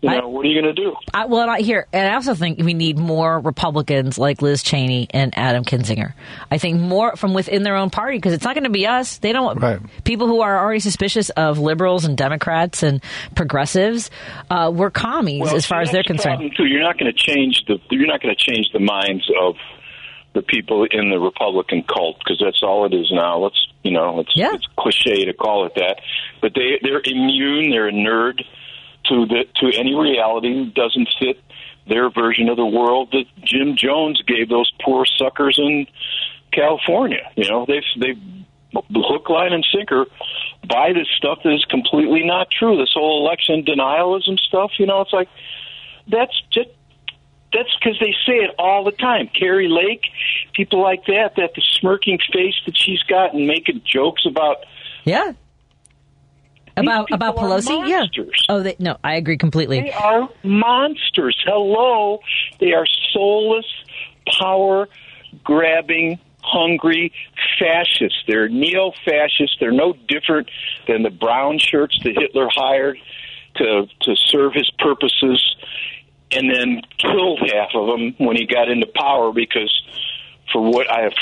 [0.00, 0.94] you know, what are you going to do?
[1.12, 5.08] I, well, I hear, and I also think we need more Republicans like Liz Cheney
[5.10, 6.12] and Adam Kinzinger.
[6.50, 9.18] I think more from within their own party because it's not going to be us.
[9.18, 9.58] They don't.
[9.60, 9.80] Right.
[10.04, 13.02] People who are already suspicious of liberals and Democrats and
[13.34, 14.10] progressives,
[14.50, 16.52] uh, we're commies Well, as far see, as they're the concerned.
[16.56, 16.66] too.
[16.66, 19.56] You're not going to change the you're not going to change the minds of
[20.34, 23.38] the people in the Republican cult because that's all it is now.
[23.38, 26.00] Let's you know, it's it's cliche to call it that,
[26.40, 27.70] but they they're immune.
[27.70, 28.44] They're inured
[29.08, 31.42] to the to any reality that doesn't fit
[31.88, 35.86] their version of the world that Jim Jones gave those poor suckers in
[36.52, 37.30] California.
[37.36, 38.22] You know, they've they've
[38.74, 40.06] hook, line, and sinker
[40.68, 42.76] buy this stuff that is completely not true.
[42.76, 44.72] This whole election denialism stuff.
[44.78, 45.28] You know, it's like
[46.06, 46.68] that's just
[47.52, 49.28] that's because they say it all the time.
[49.28, 50.02] Kari Lake,
[50.52, 54.58] people like that, that the smirking face that she's got and making jokes about.
[55.04, 55.32] Yeah.
[56.80, 58.06] About about Pelosi, yeah.
[58.48, 59.80] Oh, they, no, I agree completely.
[59.80, 61.36] They are monsters.
[61.44, 62.20] Hello,
[62.60, 63.66] they are soulless,
[64.40, 64.88] power
[65.44, 67.12] grabbing, hungry
[67.58, 68.18] fascists.
[68.26, 69.56] They're neo fascists.
[69.60, 70.50] They're no different
[70.86, 72.98] than the brown shirts that Hitler hired
[73.56, 75.56] to to serve his purposes,
[76.30, 79.72] and then killed half of them when he got into power because.
[80.52, 81.12] For what I have,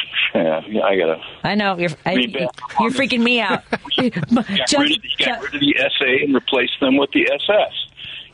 [0.68, 3.64] yeah, I gotta I know you're I, you're freaking me out.
[3.70, 7.72] got, rid of, got rid of the SA and replaced them with the SS.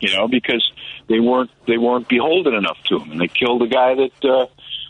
[0.01, 0.71] You know, because
[1.09, 4.47] they weren't they weren't beholden enough to him, and they killed the guy that uh,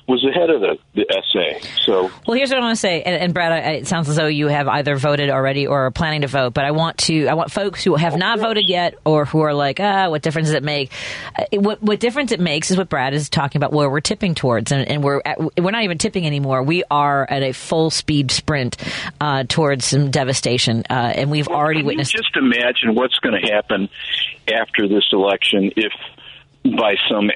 [0.09, 1.67] was ahead of the, the SA.
[1.85, 4.17] So Well, here's what I want to say, and, and Brad, I, it sounds as
[4.17, 6.55] though you have either voted already or are planning to vote.
[6.55, 9.55] But I want to, I want folks who have not voted yet or who are
[9.55, 10.93] like, ah, what difference does it make?
[11.37, 14.35] Uh, what, what difference it makes is what Brad is talking about, where we're tipping
[14.35, 16.63] towards, and, and we're at, we're not even tipping anymore.
[16.63, 18.77] We are at a full speed sprint
[19.21, 22.13] uh, towards some devastation, uh, and we've already Can witnessed.
[22.13, 23.89] Just imagine what's going to happen
[24.53, 25.93] after this election if,
[26.65, 27.31] by some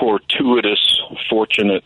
[0.00, 1.84] fortuitous, fortunate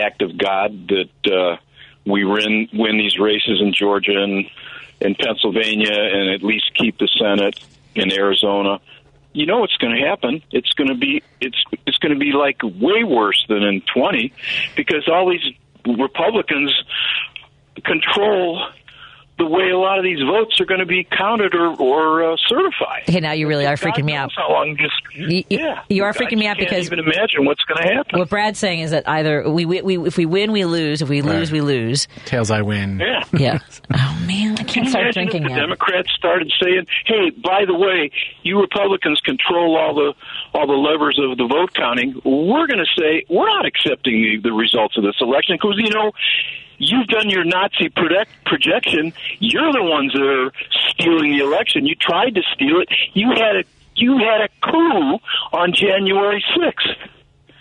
[0.00, 1.56] act of God, that uh,
[2.04, 4.46] we win win these races in Georgia and
[5.00, 7.58] in Pennsylvania, and at least keep the Senate
[7.94, 8.80] in Arizona.
[9.32, 10.42] You know what's going to happen?
[10.50, 14.32] It's going to be it's it's going to be like way worse than in twenty,
[14.76, 15.52] because all these
[15.86, 16.72] Republicans
[17.84, 18.66] control
[19.38, 22.36] the way a lot of these votes are going to be counted or, or uh,
[22.48, 23.02] certified.
[23.08, 24.32] Okay, now you really are God freaking me out.
[24.34, 24.90] How long this?
[25.14, 27.62] You, yeah, you are I freaking me out because you can't because even imagine what's
[27.64, 28.18] going to happen.
[28.18, 31.02] what Brad's saying is that either we, we, we if we win, we lose.
[31.02, 31.60] If we lose, Right.
[31.60, 32.08] we lose.
[32.24, 32.98] Tails, I win.
[33.00, 33.24] Yeah.
[33.38, 33.58] Yeah.
[33.94, 35.60] Oh man, I Can can't you start drinking if the yet.
[35.60, 38.10] Democrats started saying, "Hey, by the way,
[38.42, 40.12] you Republicans control all the
[40.52, 42.20] all the levers of the vote counting.
[42.24, 45.90] We're going to say we're not accepting the, the results of this election because you
[45.90, 46.10] know."
[46.78, 49.12] You've done your Nazi project, projection.
[49.38, 50.52] You're the ones that are
[50.90, 51.86] stealing the election.
[51.86, 52.88] You tried to steal it.
[53.14, 53.64] You had a
[53.96, 55.18] you had a coup
[55.52, 56.88] on January sixth.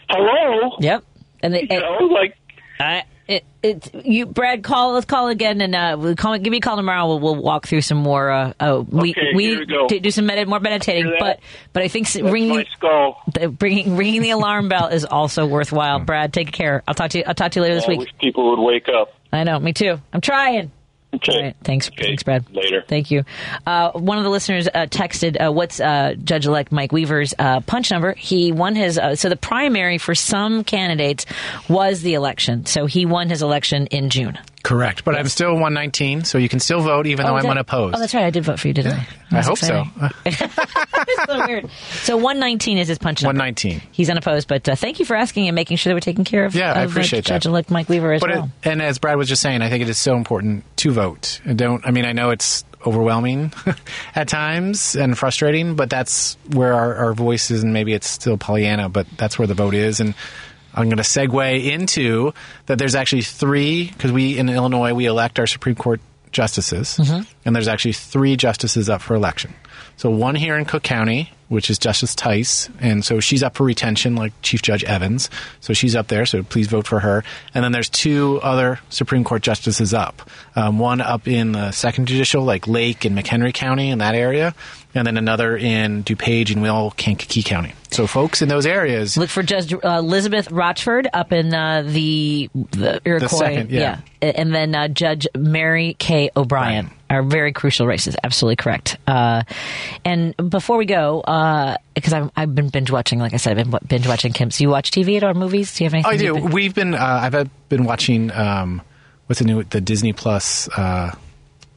[0.09, 0.77] Hello.
[0.79, 1.03] Yep.
[1.41, 2.37] And they, You know, like
[2.79, 4.93] I, it, it, you, Brad, call.
[4.93, 7.07] Let's call again, and uh, we'll call, give me a call tomorrow.
[7.07, 8.29] We'll, we'll walk through some more.
[8.29, 9.65] Uh, uh, we Okay, we
[9.99, 11.39] do some med- more meditating, but
[11.73, 12.65] but I think ringing
[13.33, 15.99] the, bringing ringing the alarm bell is also worthwhile.
[16.05, 16.83] Brad, take care.
[16.87, 17.23] I'll talk to you.
[17.25, 17.99] I'll talk to you later this I week.
[17.99, 19.13] wish people would wake up.
[19.31, 19.99] I know, me too.
[20.13, 20.71] I'm trying.
[21.15, 21.31] Okay.
[21.33, 22.45] All right, thanks, thanks, Brad.
[22.53, 22.83] Later.
[22.87, 23.23] Thank you.
[23.65, 27.91] Uh, one of the listeners uh, texted, uh, "What's uh, Judge-elect Mike Weaver's uh, punch
[27.91, 28.97] number?" He won his.
[28.97, 31.25] Uh, so the primary for some candidates
[31.69, 32.65] was the election.
[32.65, 34.37] So he won his election in June.
[34.65, 35.05] Correct.
[35.05, 37.95] But I'm still 119, so you can still vote even though I'm unopposed.
[37.95, 38.25] Oh, that's right.
[38.25, 38.95] I did vote for you, didn't I?
[38.97, 39.83] I That's hope so.
[40.25, 40.37] It's
[41.27, 41.69] so weird.
[42.01, 43.37] So 119 is his punch number.
[43.37, 43.81] 119.
[43.91, 46.45] He's unopposed, but uh, thank you for asking and making sure that we're taking care
[46.45, 46.55] of.
[46.55, 47.29] Yeah, I of, uh, appreciate that.
[47.43, 48.51] Judge-elect Mike Weaver as But it- well.
[48.63, 51.41] and as Brad was just saying, I think it is so important to vote.
[51.45, 51.85] And don't.
[51.85, 53.53] I mean, I know it's overwhelming
[54.15, 58.37] at times and frustrating, but that's where our, our voice is, and maybe it's still
[58.37, 59.99] Pollyanna, but that's where the vote is.
[59.99, 60.15] And
[60.75, 62.33] I'm going to segue into
[62.67, 62.77] that.
[62.77, 66.01] There's actually three because we in Illinois we elect our Supreme Court
[66.31, 66.99] justices,
[67.45, 69.53] and there's actually three justices up for election.
[69.95, 73.63] So one here in Cook County, which is Justice Theis, and so she's up for
[73.63, 75.29] retention, like Chief Judge Evans.
[75.61, 76.25] So she's up there.
[76.25, 77.23] So please vote for her.
[77.53, 80.29] And then there's two other Supreme Court justices up.
[80.57, 84.53] Um, one up in the Second Judicial, like Lake and McHenry County in that area,
[84.95, 87.73] and then another in DuPage and Will Kankakee County.
[87.91, 92.49] So folks in those areas, Look for Judge uh, Elizabeth Rochford up in uh, the
[92.71, 93.99] the Iroquois, second, yeah.
[94.21, 96.29] and then uh, Judge Mary K.
[96.35, 98.15] O'Brien are very crucial races.
[98.23, 98.97] Absolutely correct.
[99.05, 99.43] Uh,
[100.03, 101.21] and before we go,
[101.93, 104.55] because I've, I've been binge watching, like I said, I've been binge watching Kim's.
[104.55, 105.33] So you watch TV at all?
[105.33, 105.75] Movies?
[105.75, 106.11] Do you have anything?
[106.11, 106.33] I do.
[106.33, 106.93] been- We've been.
[106.95, 108.31] Uh, I've uh, been watching.
[108.31, 108.81] Um,
[109.27, 109.63] what's the new?
[109.63, 110.69] The Disney Plus.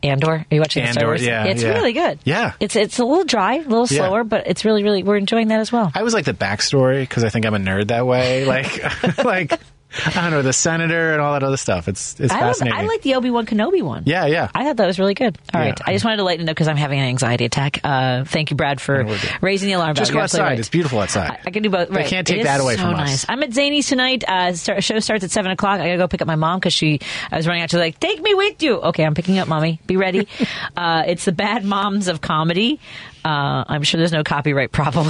[0.02, 0.32] Andor.
[0.32, 1.24] Are you watching the Star Andor, Wars?
[1.26, 1.72] yeah, it's yeah.
[1.72, 2.18] really good.
[2.24, 2.52] Yeah.
[2.60, 3.98] it's it's a little dry, a little Yeah.
[4.06, 5.90] slower, but it's really really we're enjoying that as well.
[5.94, 8.44] I was like the backstory because I think I'm a nerd that way.
[8.48, 8.82] Like,
[9.24, 9.60] like
[10.06, 11.88] I don't know the senator and all that other stuff.
[11.88, 12.78] It's it's I, love, fascinating.
[12.78, 14.02] I like the Obi Wan Kenobi one.
[14.06, 14.50] Yeah, yeah.
[14.54, 15.38] I thought that was really good.
[15.54, 15.68] All Yeah.
[15.70, 17.80] right, I just wanted to let you know because I'm having an anxiety attack.
[17.82, 19.04] Uh, thank you, Brad, for
[19.40, 19.94] raising the alarm.
[19.94, 20.42] Just go outside.
[20.42, 20.58] right.
[20.58, 21.30] It's beautiful outside.
[21.30, 21.88] I, I can do both.
[21.88, 22.06] They Right.
[22.06, 23.24] can't take that away so from us.
[23.28, 24.24] I'm at Zanies tonight.
[24.28, 25.80] Uh, start, show starts at seven o'clock.
[25.80, 27.00] I gotta go pick up my mom because she.
[27.32, 27.70] I was running out.
[27.70, 29.80] to like, "Take me with you." Okay, I'm picking up mommy.
[29.86, 30.28] Be ready.
[30.76, 32.78] uh, it's the Bad Moms of Comedy.
[33.24, 35.08] Uh, I'm sure there's no copyright problem.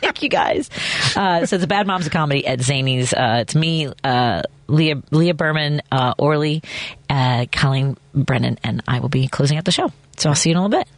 [0.02, 0.70] Thank you guys.
[1.16, 3.12] Uh, so it's the Bad Moms of Comedy at Zanies.
[3.12, 6.62] Uh, it's me, uh, Leah, Leah Berman, uh, Orly,
[7.08, 9.92] uh, Colleen Brennan, and I will be closing out the show.
[10.16, 10.88] So I'll see you in a little bit.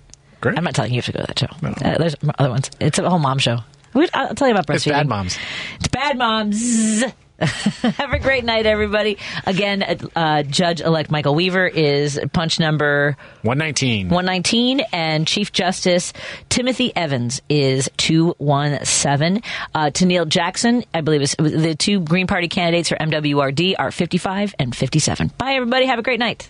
[0.41, 0.59] Great.
[0.59, 1.47] I'm not telling you you have to go to that show.
[1.89, 2.71] Uh, there's other ones.
[2.81, 3.59] It's a whole mom show.
[3.95, 4.75] I'll tell you about breastfeeding.
[4.77, 5.39] It's Bad Moms.
[5.79, 7.05] It's Bad Moms.
[7.83, 9.19] Have a great night, everybody.
[9.47, 9.83] Again,
[10.15, 14.09] uh, Judge-elect Michael Weaver is punch number 119.
[14.09, 16.13] 119, and Chief Justice
[16.49, 19.43] Timothy Evans is 217.
[19.75, 24.55] Uh, Tennille Jackson, I believe, is the two Green Party candidates for MWRD are 55
[24.61, 25.33] and 57.
[25.37, 25.87] Bye, everybody.
[25.87, 26.49] Have a great night.